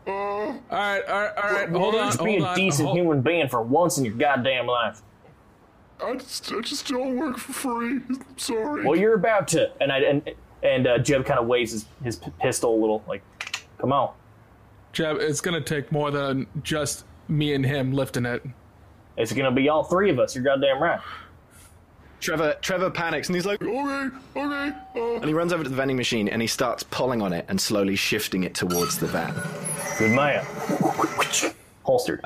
Uh, 0.08 0.12
All 0.12 0.54
right, 0.70 1.02
all 1.08 1.22
right, 1.22 1.32
all 1.38 1.52
right. 1.54 1.70
Hold 1.70 1.96
on, 1.96 2.08
Just 2.08 2.18
hold 2.18 2.28
be 2.30 2.38
a 2.38 2.44
on. 2.44 2.56
decent 2.58 2.86
hold- 2.88 2.98
human 2.98 3.22
being 3.22 3.48
for 3.48 3.62
once 3.62 3.98
in 3.98 4.06
your 4.06 4.16
goddamn 4.16 4.66
life. 4.68 5.02
I 6.04 6.16
just, 6.16 6.52
I 6.52 6.60
just 6.62 6.88
don't 6.88 7.18
work 7.18 7.38
for 7.38 7.54
free. 7.54 7.98
I'm 8.10 8.26
sorry. 8.38 8.84
Well, 8.86 8.98
you're 8.98 9.14
about 9.14 9.48
to. 9.50 9.72
And 9.80 9.92
I 9.92 10.00
and 10.00 10.30
and 10.64 10.88
uh, 10.88 10.98
Jeb 10.98 11.26
kind 11.26 11.40
of 11.40 11.46
waves 11.48 11.72
his, 11.72 11.86
his 12.04 12.20
pistol 12.40 12.74
a 12.76 12.80
little, 12.80 13.04
like, 13.08 13.22
come 13.78 13.94
on. 13.94 14.12
Jeb, 14.94 15.18
it's 15.20 15.40
gonna 15.42 15.62
take 15.62 15.92
more 15.92 16.10
than 16.12 16.48
just 16.64 17.06
me 17.28 17.54
and 17.54 17.64
him 17.66 17.94
lifting 17.94 18.26
it. 18.26 18.44
It's 19.18 19.32
gonna 19.32 19.52
be 19.52 19.70
all 19.70 19.84
three 19.84 20.10
of 20.10 20.18
us. 20.20 20.34
You're 20.36 20.44
goddamn 20.44 20.82
right. 20.82 21.00
Trevor 22.22 22.56
Trevor 22.62 22.90
panics 22.90 23.28
and 23.28 23.36
he's 23.36 23.46
like, 23.46 23.62
Okay, 23.62 24.16
okay. 24.36 24.74
and 24.96 25.24
Uh, 25.24 25.28
he 25.28 25.34
runs 25.34 25.52
over 25.52 25.64
to 25.64 25.70
the 25.70 25.76
vending 25.76 25.98
machine 25.98 26.28
and 26.30 26.42
he 26.42 26.48
starts 26.48 26.84
pulling 26.84 27.22
on 27.22 27.34
it 27.34 27.46
and 27.50 27.60
slowly 27.60 27.96
shifting 27.96 28.44
it 28.44 28.54
towards 28.54 28.98
the 29.00 29.08
van. 29.08 29.34
Good 29.98 30.12
man. 30.12 30.46
Holstered. 31.84 32.22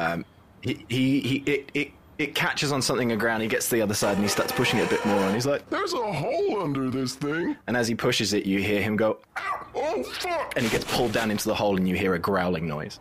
He 0.62 0.86
he, 0.89 1.19
he 1.21 1.36
it, 1.45 1.71
it 1.73 1.91
it 2.17 2.36
catches 2.36 2.71
on 2.71 2.81
something 2.81 3.12
on 3.12 3.17
the 3.17 3.21
ground. 3.21 3.41
He 3.41 3.47
gets 3.49 3.67
to 3.69 3.75
the 3.75 3.81
other 3.81 3.93
side 3.93 4.13
and 4.15 4.21
he 4.23 4.29
starts 4.29 4.51
pushing 4.51 4.79
it 4.79 4.88
a 4.88 4.89
bit 4.89 5.05
more. 5.05 5.17
And 5.19 5.34
he's 5.34 5.45
like, 5.45 5.69
there's 5.69 5.93
a 5.93 6.13
hole 6.13 6.62
under 6.62 6.89
this 6.89 7.15
thing. 7.15 7.55
and 7.67 7.75
as 7.75 7.88
he 7.88 7.95
pushes 7.95 8.34
it, 8.34 8.45
you 8.45 8.60
hear 8.60 8.81
him 8.81 8.95
go, 8.95 9.19
Ow! 9.38 9.67
Oh, 9.75 10.03
fuck! 10.03 10.53
and 10.55 10.63
he 10.65 10.71
gets 10.71 10.86
pulled 10.86 11.12
down 11.12 11.29
into 11.31 11.47
the 11.49 11.55
hole, 11.55 11.75
and 11.77 11.88
you 11.88 11.95
hear 11.95 12.13
a 12.15 12.19
growling 12.19 12.67
noise. 12.67 12.99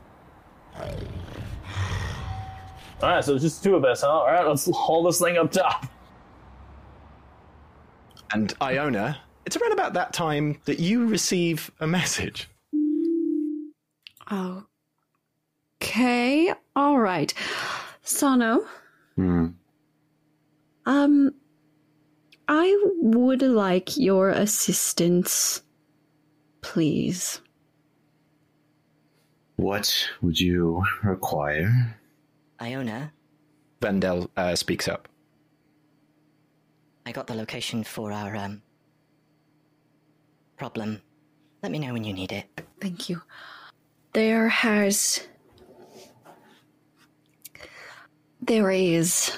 All 3.02 3.10
right, 3.10 3.24
so 3.24 3.34
it's 3.34 3.42
just 3.44 3.62
two 3.62 3.76
of 3.76 3.84
us, 3.84 4.00
huh? 4.00 4.08
All 4.08 4.26
right, 4.26 4.46
let's 4.46 4.68
haul 4.70 5.04
this 5.04 5.20
thing 5.20 5.36
up 5.36 5.52
top. 5.52 5.86
And 8.34 8.52
Ioanna, 8.58 9.16
it's 9.46 9.56
around 9.56 9.72
about 9.72 9.92
that 9.92 10.12
time 10.12 10.58
that 10.64 10.80
you 10.80 11.06
receive 11.06 11.70
a 11.78 11.86
message. 11.86 12.48
Okay, 15.80 16.52
all 16.74 16.98
right. 16.98 17.32
Sano, 18.02 18.66
Hmm. 19.14 19.46
um, 20.84 21.32
I 22.48 22.76
would 23.00 23.42
like 23.42 23.96
your 23.96 24.30
assistance, 24.30 25.62
please. 26.60 27.40
What 29.56 30.08
would 30.20 30.40
you 30.40 30.82
require? 31.04 31.96
Ioanna, 32.60 33.12
Vendel 33.80 34.28
uh, 34.36 34.56
speaks 34.56 34.88
up. 34.88 35.08
I 37.06 37.12
got 37.12 37.26
the 37.26 37.34
location 37.34 37.84
for 37.84 38.12
our, 38.12 38.34
um, 38.36 38.62
problem. 40.56 41.00
Let 41.62 41.72
me 41.72 41.78
know 41.78 41.92
when 41.92 42.04
you 42.04 42.12
need 42.12 42.32
it. 42.32 42.46
Thank 42.80 43.08
you. 43.08 43.22
There 44.12 44.48
has. 44.48 45.26
There 48.40 48.70
is 48.70 49.32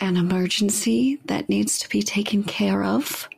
an 0.00 0.16
emergency 0.16 1.20
that 1.26 1.48
needs 1.48 1.78
to 1.78 1.88
be 1.88 2.02
taken 2.02 2.42
care 2.44 2.82
of 2.84 3.28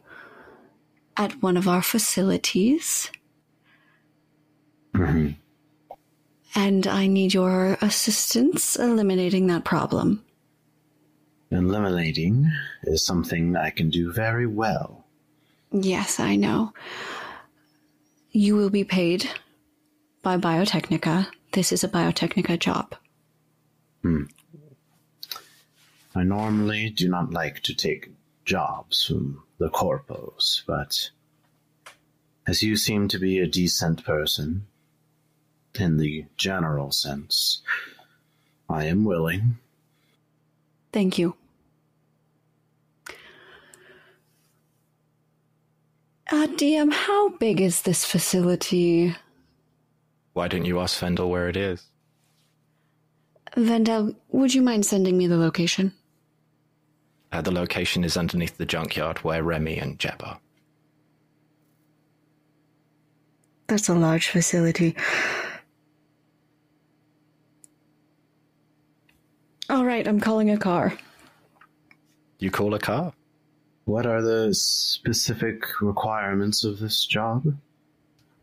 at 1.17 1.43
one 1.43 1.57
of 1.57 1.69
our 1.69 1.83
facilities, 1.83 3.11
Mhm. 4.95 5.37
and 6.55 6.87
I 6.87 7.07
need 7.07 7.35
your 7.35 7.77
assistance 7.83 8.77
eliminating 8.77 9.47
that 9.49 9.65
problem. 9.65 10.25
Eliminating 11.51 12.51
is 12.85 13.05
something 13.05 13.57
I 13.57 13.71
can 13.71 13.91
do 13.91 14.13
very 14.13 14.47
well. 14.47 15.05
Yes, 15.73 16.21
I 16.21 16.37
know. 16.37 16.73
You 18.31 18.55
will 18.57 18.71
be 18.71 18.85
paid 18.85 19.29
by 20.23 20.37
Biotechnica. 20.37 21.27
This 21.53 21.73
is 21.73 21.83
a 21.83 21.89
Biotechnica 21.89 22.59
job. 22.59 22.95
Hmm. 24.03 24.25
I 26.15 26.23
normally 26.23 26.91
do 26.91 27.09
not 27.09 27.33
like 27.33 27.61
to 27.65 27.75
take 27.75 28.11
jobs 28.45 29.05
from 29.07 29.43
the 29.59 29.71
corpos, 29.71 30.63
but 30.67 31.11
as 32.47 32.63
you 32.63 32.77
seem 32.77 33.09
to 33.09 33.19
be 33.19 33.39
a 33.39 33.47
decent 33.47 34.05
person, 34.05 34.67
in 35.79 35.99
the 35.99 36.27
general 36.37 36.91
sense, 36.91 37.63
I 38.69 38.87
am 38.87 39.05
willing. 39.05 39.59
Thank 40.93 41.19
you. 41.19 41.37
Uh, 46.33 46.47
DM, 46.47 46.93
how 46.93 47.31
big 47.39 47.61
is 47.61 47.83
this 47.83 48.05
facility? 48.05 49.17
Why 50.33 50.47
don't 50.47 50.65
you 50.65 50.79
ask 50.79 50.97
Vendel 51.01 51.29
where 51.29 51.49
it 51.49 51.57
is? 51.57 51.91
Vendel, 53.57 54.15
would 54.29 54.55
you 54.55 54.63
mind 54.63 54.87
sending 54.87 55.19
me 55.19 55.27
the 55.27 55.37
location? 55.37 55.93
Uh, 57.33 57.41
the 57.41 57.51
location 57.51 58.05
is 58.05 58.17
underneath 58.17 58.57
the 58.59 58.67
junkyard 58.67 59.19
where 59.19 59.43
Remy 59.43 59.79
and 59.79 59.99
Jeb 59.99 60.23
are. 60.23 60.39
That's 63.67 63.89
a 63.89 63.95
large 63.95 64.29
facility. 64.29 64.95
All 69.69 69.85
right, 69.85 70.07
I'm 70.07 70.21
calling 70.21 70.51
a 70.51 70.59
car. 70.59 70.97
You 72.39 72.53
call 72.53 72.75
a 72.75 72.79
car? 72.79 73.13
What 73.85 74.07
are 74.07 74.23
the 74.23 74.55
specific 74.55 75.81
requirements 75.81 76.65
of 76.65 76.79
this 76.79 77.05
job? 77.05 77.57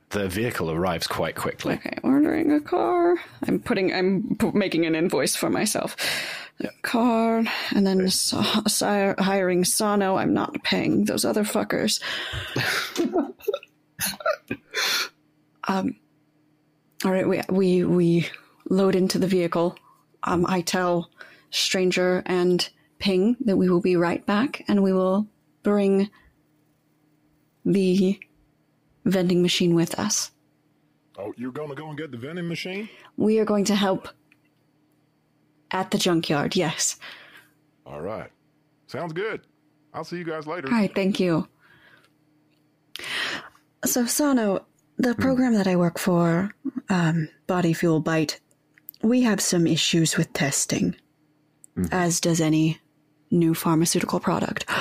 The 0.10 0.28
vehicle 0.30 0.71
arrives 0.71 1.06
quite 1.06 1.36
quickly. 1.36 1.76
Okay, 1.76 1.97
ordering 2.04 2.52
a 2.54 2.62
car. 2.62 3.15
I'm 3.45 3.60
putting. 3.60 3.93
I'm 3.93 4.36
p- 4.38 4.52
making 4.54 4.86
an 4.86 4.95
invoice 4.95 5.36
for 5.36 5.50
myself. 5.50 5.97
A 6.62 6.69
car, 6.82 7.43
and 7.76 7.86
then 7.86 8.10
so, 8.10 8.41
si- 8.67 9.13
hiring 9.19 9.65
Sano. 9.65 10.15
I'm 10.15 10.34
not 10.34 10.63
paying 10.63 11.06
those 11.06 11.26
other 11.26 11.43
fuckers. 11.43 12.02
um. 15.67 15.95
All 17.06 17.12
right, 17.12 17.28
we 17.28 17.41
we 17.50 17.84
we 17.84 18.30
load 18.69 18.95
into 18.95 19.19
the 19.19 19.28
vehicle. 19.28 19.78
Um, 20.23 20.45
I 20.47 20.62
tell 20.62 21.10
Stranger 21.52 22.23
and 22.26 22.67
Ping 22.99 23.38
that 23.41 23.57
we 23.57 23.69
will 23.69 23.81
be 23.81 23.95
right 23.95 24.25
back, 24.25 24.63
and 24.67 24.83
we 24.83 24.93
will 24.93 25.27
bring 25.63 26.10
the 27.65 28.19
vending 29.05 29.41
machine 29.41 29.75
with 29.75 29.97
us. 29.99 30.31
Oh, 31.17 31.33
you're 31.38 31.51
gonna 31.51 31.75
go 31.75 31.89
and 31.89 31.97
get 31.97 32.12
the 32.12 32.17
vending 32.17 32.47
machine? 32.47 32.89
We 33.17 33.39
are 33.39 33.45
going 33.45 33.65
to 33.65 33.75
help 33.75 34.10
at 35.71 35.91
the 35.91 35.97
junkyard, 35.97 36.55
yes. 36.55 36.97
All 37.86 38.01
right. 38.01 38.29
Sounds 38.88 39.13
good. 39.13 39.41
I'll 39.93 40.03
see 40.03 40.17
you 40.17 40.23
guys 40.23 40.47
later. 40.47 40.67
All 40.67 40.73
right, 40.73 40.93
thank 40.93 41.19
you. 41.19 41.47
So, 43.86 44.05
Sano, 44.05 44.65
the 44.97 45.15
program 45.15 45.53
that 45.53 45.67
I 45.67 45.75
work 45.75 45.97
for, 45.99 46.51
um, 46.89 47.29
Body 47.47 47.73
Fuel 47.73 47.99
Bite, 47.99 48.39
we 49.02 49.21
have 49.23 49.39
some 49.41 49.67
issues 49.67 50.17
with 50.17 50.31
testing, 50.33 50.95
as 51.91 52.19
does 52.19 52.41
any 52.41 52.79
new 53.32 53.54
pharmaceutical 53.54 54.19
product. 54.19 54.65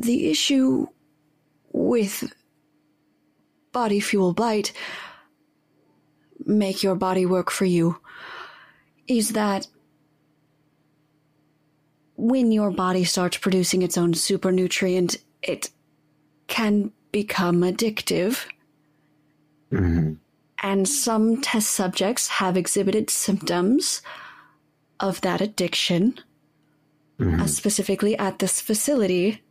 The 0.00 0.30
issue 0.30 0.86
with 1.72 2.32
Body 3.72 3.98
Fuel 3.98 4.32
Bite, 4.32 4.72
make 6.46 6.84
your 6.84 6.94
body 6.94 7.26
work 7.26 7.50
for 7.50 7.64
you, 7.64 7.96
is 9.08 9.30
that 9.30 9.66
when 12.14 12.52
your 12.52 12.70
body 12.70 13.02
starts 13.02 13.38
producing 13.38 13.82
its 13.82 13.98
own 13.98 14.14
super 14.14 14.52
nutrient, 14.52 15.16
it 15.42 15.70
can 16.46 16.92
become 17.10 17.62
addictive. 17.62 18.46
Mhm. 19.72 20.18
And 20.62 20.88
some 20.88 21.40
test 21.40 21.70
subjects 21.70 22.28
have 22.28 22.56
exhibited 22.56 23.10
symptoms 23.10 24.02
of 25.00 25.20
that 25.22 25.40
addiction, 25.40 26.18
uh, 27.20 27.46
specifically 27.46 28.16
at 28.18 28.38
this 28.38 28.60
facility. 28.60 29.42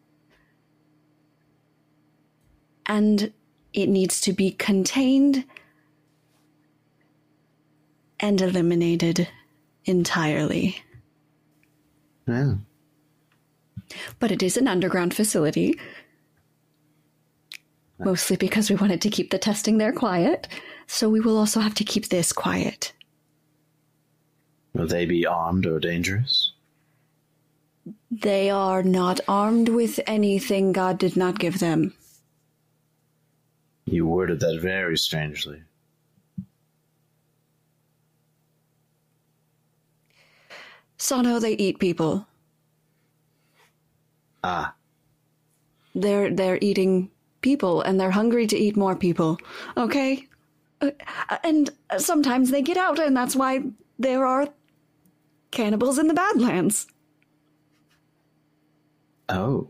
And 2.86 3.34
it 3.74 3.88
needs 3.88 4.22
to 4.22 4.34
be 4.34 4.52
contained 4.52 5.46
and 8.20 8.42
eliminated 8.42 9.28
entirely. 9.86 10.78
Yeah. 12.28 12.56
but 14.20 14.32
it 14.32 14.44
is 14.44 14.58
an 14.58 14.68
underground 14.68 15.14
facility. 15.14 15.80
Mostly 18.00 18.36
because 18.36 18.70
we 18.70 18.76
wanted 18.76 19.02
to 19.02 19.10
keep 19.10 19.32
the 19.32 19.40
testing 19.40 19.78
there 19.78 19.94
quiet, 19.94 20.48
so 20.86 21.10
we 21.10 21.20
will 21.20 21.38
also 21.38 21.60
have 21.62 21.74
to 21.76 21.84
keep 21.84 22.10
this 22.10 22.32
quiet. 22.32 22.94
Will 24.74 24.88
they 24.88 25.06
be 25.06 25.26
armed 25.26 25.66
or 25.66 25.80
dangerous? 25.80 26.54
They 28.12 28.50
are 28.50 28.84
not 28.84 29.20
armed 29.28 29.70
with 29.70 30.00
anything 30.08 30.72
God 30.72 30.98
did 30.98 31.16
not 31.16 31.40
give 31.40 31.60
them. 31.60 31.94
You 33.86 34.06
worded 34.06 34.40
that 34.42 34.60
very 34.62 34.98
strangely. 34.98 35.62
Sano, 40.98 41.40
they 41.40 41.54
eat 41.54 41.80
people. 41.80 42.28
Ah, 44.44 44.74
They're 45.96 46.34
they're 46.34 46.60
eating 46.62 47.10
people, 47.42 47.82
and 47.82 48.00
they're 48.00 48.12
hungry 48.12 48.48
to 48.48 48.58
eat 48.58 48.78
more 48.78 48.96
people. 48.96 49.38
Okay, 49.76 50.28
Uh, 50.80 50.92
and 51.44 51.72
sometimes 51.98 52.52
they 52.52 52.62
get 52.62 52.78
out, 52.78 53.00
and 53.00 53.18
that's 53.18 53.36
why 53.36 53.64
there 53.98 54.26
are 54.28 54.48
cannibals 55.52 55.98
in 55.98 56.08
the 56.08 56.14
Badlands. 56.14 56.88
oh. 59.30 59.70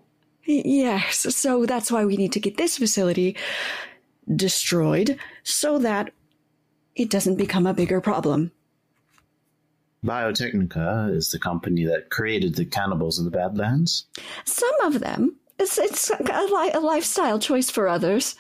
Yes, 0.50 1.36
so 1.36 1.66
that's 1.66 1.92
why 1.92 2.06
we 2.06 2.16
need 2.16 2.32
to 2.32 2.40
get 2.40 2.56
this 2.56 2.78
facility 2.78 3.36
destroyed 4.34 5.20
so 5.44 5.78
that 5.80 6.12
it 6.96 7.10
doesn't 7.10 7.36
become 7.36 7.68
a 7.68 7.74
bigger 7.74 8.00
problem. 8.00 8.52
Biotechnica 10.06 11.14
is 11.14 11.32
the 11.32 11.40
company 11.40 11.84
that 11.86 12.10
created 12.10 12.56
the 12.56 12.66
cannibals 12.66 13.20
in 13.20 13.26
the 13.26 13.32
Badlands. 13.32 14.06
Some 14.46 14.80
of 14.84 15.02
them, 15.02 15.36
it's 15.60 15.78
it's 15.78 16.10
a, 16.12 16.16
li- 16.24 16.72
a 16.74 16.80
lifestyle 16.80 17.40
choice 17.40 17.70
for 17.70 17.90
others. 17.90 18.36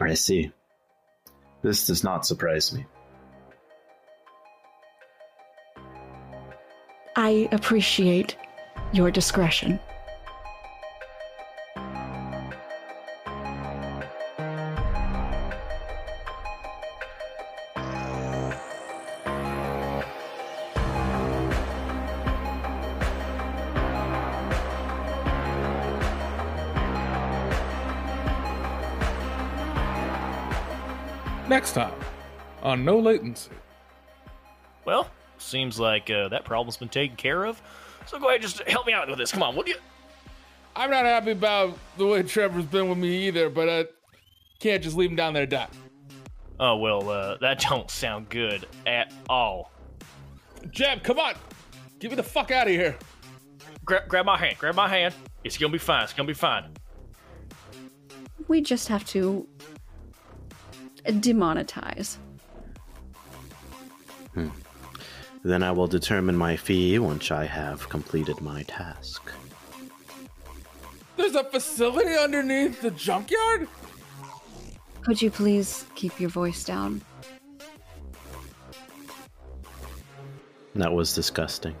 I 0.00 0.14
see. 0.14 0.52
This 1.62 1.86
does 1.86 2.02
not 2.02 2.24
surprise 2.24 2.72
me. 2.72 2.86
I 7.14 7.48
appreciate 7.52 8.36
your 8.92 9.10
discretion. 9.10 9.78
Next 31.48 31.74
time 31.74 31.92
on 32.62 32.82
No 32.82 32.98
Latency. 32.98 33.50
Well, 34.86 35.10
seems 35.42 35.78
like 35.78 36.10
uh, 36.10 36.28
that 36.28 36.44
problem's 36.44 36.76
been 36.76 36.88
taken 36.88 37.16
care 37.16 37.44
of. 37.44 37.60
So 38.06 38.18
go 38.18 38.28
ahead, 38.28 38.42
and 38.42 38.50
just 38.50 38.66
help 38.68 38.86
me 38.86 38.92
out 38.92 39.08
with 39.08 39.18
this. 39.18 39.32
Come 39.32 39.42
on, 39.42 39.54
would 39.56 39.68
you? 39.68 39.76
I'm 40.74 40.90
not 40.90 41.04
happy 41.04 41.32
about 41.32 41.78
the 41.98 42.06
way 42.06 42.22
Trevor's 42.22 42.64
been 42.64 42.88
with 42.88 42.98
me 42.98 43.28
either, 43.28 43.50
but 43.50 43.68
I 43.68 43.86
can't 44.58 44.82
just 44.82 44.96
leave 44.96 45.10
him 45.10 45.16
down 45.16 45.34
there 45.34 45.46
to 45.46 45.50
die. 45.50 45.68
Oh 46.58 46.76
well, 46.76 47.08
uh, 47.10 47.36
that 47.38 47.60
don't 47.60 47.90
sound 47.90 48.28
good 48.28 48.66
at 48.86 49.12
all. 49.28 49.70
Jeb, 50.70 51.02
come 51.02 51.18
on! 51.18 51.34
Get 51.98 52.10
me 52.10 52.16
the 52.16 52.22
fuck 52.22 52.50
out 52.50 52.68
of 52.68 52.72
here! 52.72 52.96
Gra- 53.84 54.04
grab 54.08 54.26
my 54.26 54.38
hand. 54.38 54.56
Grab 54.58 54.74
my 54.74 54.88
hand. 54.88 55.14
It's 55.44 55.58
gonna 55.58 55.72
be 55.72 55.78
fine. 55.78 56.04
It's 56.04 56.12
gonna 56.12 56.26
be 56.26 56.34
fine. 56.34 56.64
We 58.48 58.60
just 58.60 58.88
have 58.88 59.04
to 59.06 59.46
demonetize. 61.04 62.18
Then 65.44 65.62
I 65.62 65.72
will 65.72 65.88
determine 65.88 66.36
my 66.36 66.56
fee 66.56 66.98
once 66.98 67.30
I 67.30 67.46
have 67.46 67.88
completed 67.88 68.40
my 68.40 68.62
task. 68.62 69.32
There's 71.16 71.34
a 71.34 71.44
facility 71.44 72.16
underneath 72.16 72.80
the 72.80 72.92
junkyard? 72.92 73.68
Could 75.02 75.20
you 75.20 75.30
please 75.30 75.84
keep 75.94 76.20
your 76.20 76.30
voice 76.30 76.64
down? 76.64 77.02
That 80.74 80.92
was 80.92 81.14
disgusting. 81.14 81.74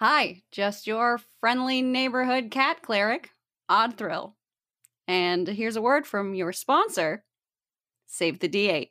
Hi, 0.00 0.42
just 0.52 0.86
your 0.86 1.18
friendly 1.40 1.82
neighborhood 1.82 2.52
cat 2.52 2.82
cleric, 2.82 3.30
Odd 3.68 3.96
Thrill. 3.96 4.36
And 5.08 5.48
here's 5.48 5.74
a 5.74 5.82
word 5.82 6.06
from 6.06 6.34
your 6.34 6.52
sponsor 6.52 7.24
Save 8.06 8.38
the 8.38 8.48
D8. 8.48 8.90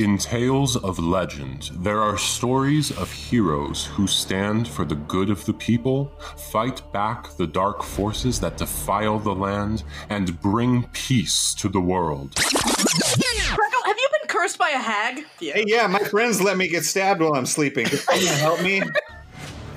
In 0.00 0.16
tales 0.16 0.76
of 0.76 0.98
legend, 0.98 1.72
there 1.74 2.00
are 2.00 2.16
stories 2.16 2.90
of 2.90 3.12
heroes 3.12 3.84
who 3.84 4.06
stand 4.06 4.66
for 4.66 4.86
the 4.86 4.94
good 4.94 5.28
of 5.28 5.44
the 5.44 5.52
people, 5.52 6.10
fight 6.38 6.80
back 6.90 7.36
the 7.36 7.46
dark 7.46 7.82
forces 7.82 8.40
that 8.40 8.56
defile 8.56 9.18
the 9.18 9.34
land, 9.34 9.84
and 10.08 10.40
bring 10.40 10.84
peace 10.94 11.52
to 11.52 11.68
the 11.68 11.82
world. 11.82 12.34
Greco, 12.34 13.76
have 13.84 13.98
you 13.98 14.08
been 14.18 14.26
cursed 14.26 14.56
by 14.56 14.70
a 14.70 14.78
hag? 14.78 15.26
Hey, 15.38 15.64
yeah, 15.66 15.86
my 15.86 15.98
friends 15.98 16.40
let 16.40 16.56
me 16.56 16.66
get 16.66 16.86
stabbed 16.86 17.20
while 17.20 17.34
I'm 17.34 17.44
sleeping. 17.44 17.84
Can 17.84 18.22
you 18.22 18.28
help 18.28 18.62
me? 18.62 18.80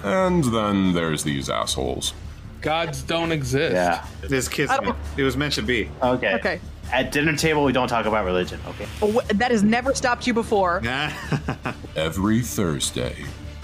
And 0.05 0.41
then 0.45 0.93
there's 0.93 1.25
these 1.25 1.49
assholes. 1.49 2.13
Gods 2.61 3.01
don't 3.01 3.33
exist. 3.33 3.73
Yeah. 3.73 4.05
This 4.21 4.47
kismet. 4.47 4.95
It 5.17 5.23
was 5.23 5.35
meant 5.35 5.55
to 5.55 5.61
be. 5.61 5.89
Okay. 6.01 6.35
Okay. 6.35 6.61
At 6.91 7.11
dinner 7.11 7.35
table, 7.35 7.63
we 7.63 7.71
don't 7.71 7.87
talk 7.87 8.05
about 8.05 8.25
religion. 8.25 8.59
Okay. 8.67 8.85
That 9.33 9.51
has 9.51 9.63
never 9.63 9.95
stopped 9.95 10.27
you 10.27 10.33
before. 10.33 10.81
Every 11.95 12.41
Thursday, 12.41 13.15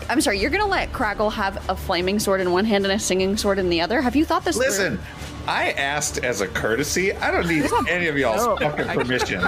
I'm 0.10 0.22
sorry, 0.22 0.40
you're 0.40 0.50
gonna 0.50 0.66
let 0.66 0.92
Crackle 0.92 1.30
have 1.30 1.70
a 1.70 1.76
flaming 1.76 2.18
sword 2.18 2.42
in 2.42 2.52
one 2.52 2.66
hand 2.66 2.86
and 2.86 2.92
a 2.94 2.98
singing 3.00 3.38
sword 3.38 3.60
in 3.60 3.70
the 3.70 3.82
other? 3.82 4.02
Have 4.02 4.16
you 4.16 4.26
thought 4.26 4.44
this 4.44 4.58
Listen, 4.58 4.98
through? 4.98 5.06
I 5.48 5.72
asked 5.72 6.24
as 6.24 6.42
a 6.42 6.48
courtesy. 6.48 7.14
I 7.14 7.30
don't 7.30 7.48
need 7.48 7.70
any 7.88 8.08
of 8.08 8.18
y'all's 8.18 8.46
No. 8.46 8.58
fucking 8.58 8.88
permission. 8.88 9.44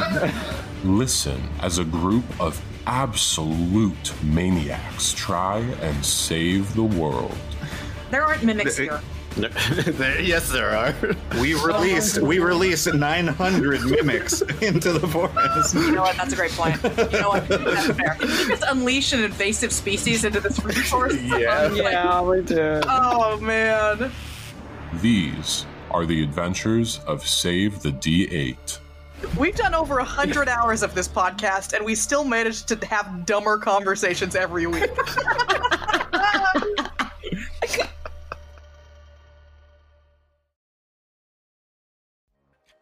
listen 0.84 1.42
as 1.62 1.80
a 1.80 1.84
group 1.84 2.24
of 2.40 2.62
absolute 2.88 4.14
maniacs 4.24 5.14
try 5.14 5.60
and 5.82 6.06
save 6.06 6.74
the 6.76 6.84
world. 6.84 7.36
There 8.12 8.24
aren't 8.24 8.44
mimics 8.44 8.78
here. 8.78 9.02
There, 9.36 10.22
yes, 10.22 10.50
there 10.52 10.76
are. 10.76 10.94
We 11.40 11.54
released 11.66 12.20
we 12.20 12.40
released 12.40 12.94
900 12.94 13.82
mimics 13.84 14.42
into 14.62 14.94
the 14.94 15.08
forest. 15.08 15.76
You 15.76 15.92
know 15.94 16.02
what? 16.02 16.18
That's 16.18 16.34
a 16.34 16.36
great 16.36 16.52
point. 16.52 16.82
You 16.84 17.20
know 17.22 17.30
what? 17.30 17.48
That's 17.48 17.88
fair. 17.88 18.18
Did 18.20 18.30
you 18.30 18.48
just 18.50 18.64
unleash 18.68 19.14
an 19.14 19.24
invasive 19.24 19.72
species 19.72 20.26
into 20.26 20.40
this 20.40 20.64
resource? 20.64 21.16
Yeah. 21.22 21.74
yeah, 21.74 22.22
we 22.22 22.42
did. 22.42 22.84
Oh 22.88 23.40
man. 23.40 24.12
These 25.02 25.66
are 25.92 26.06
the 26.06 26.24
adventures 26.24 27.00
of 27.08 27.26
Save 27.26 27.82
the 27.82 27.92
D8. 27.92 28.80
We've 29.38 29.56
done 29.56 29.76
over 29.76 30.00
a 30.00 30.04
hundred 30.04 30.50
hours 30.50 30.84
of 30.84 30.96
this 30.96 31.08
podcast, 31.08 31.74
and 31.74 31.86
we 31.86 31.96
still 31.96 32.24
manage 32.24 32.64
to 32.66 32.76
have 32.88 33.26
dumber 33.26 33.58
conversations 33.58 34.36
every 34.36 34.68
week. 34.68 34.90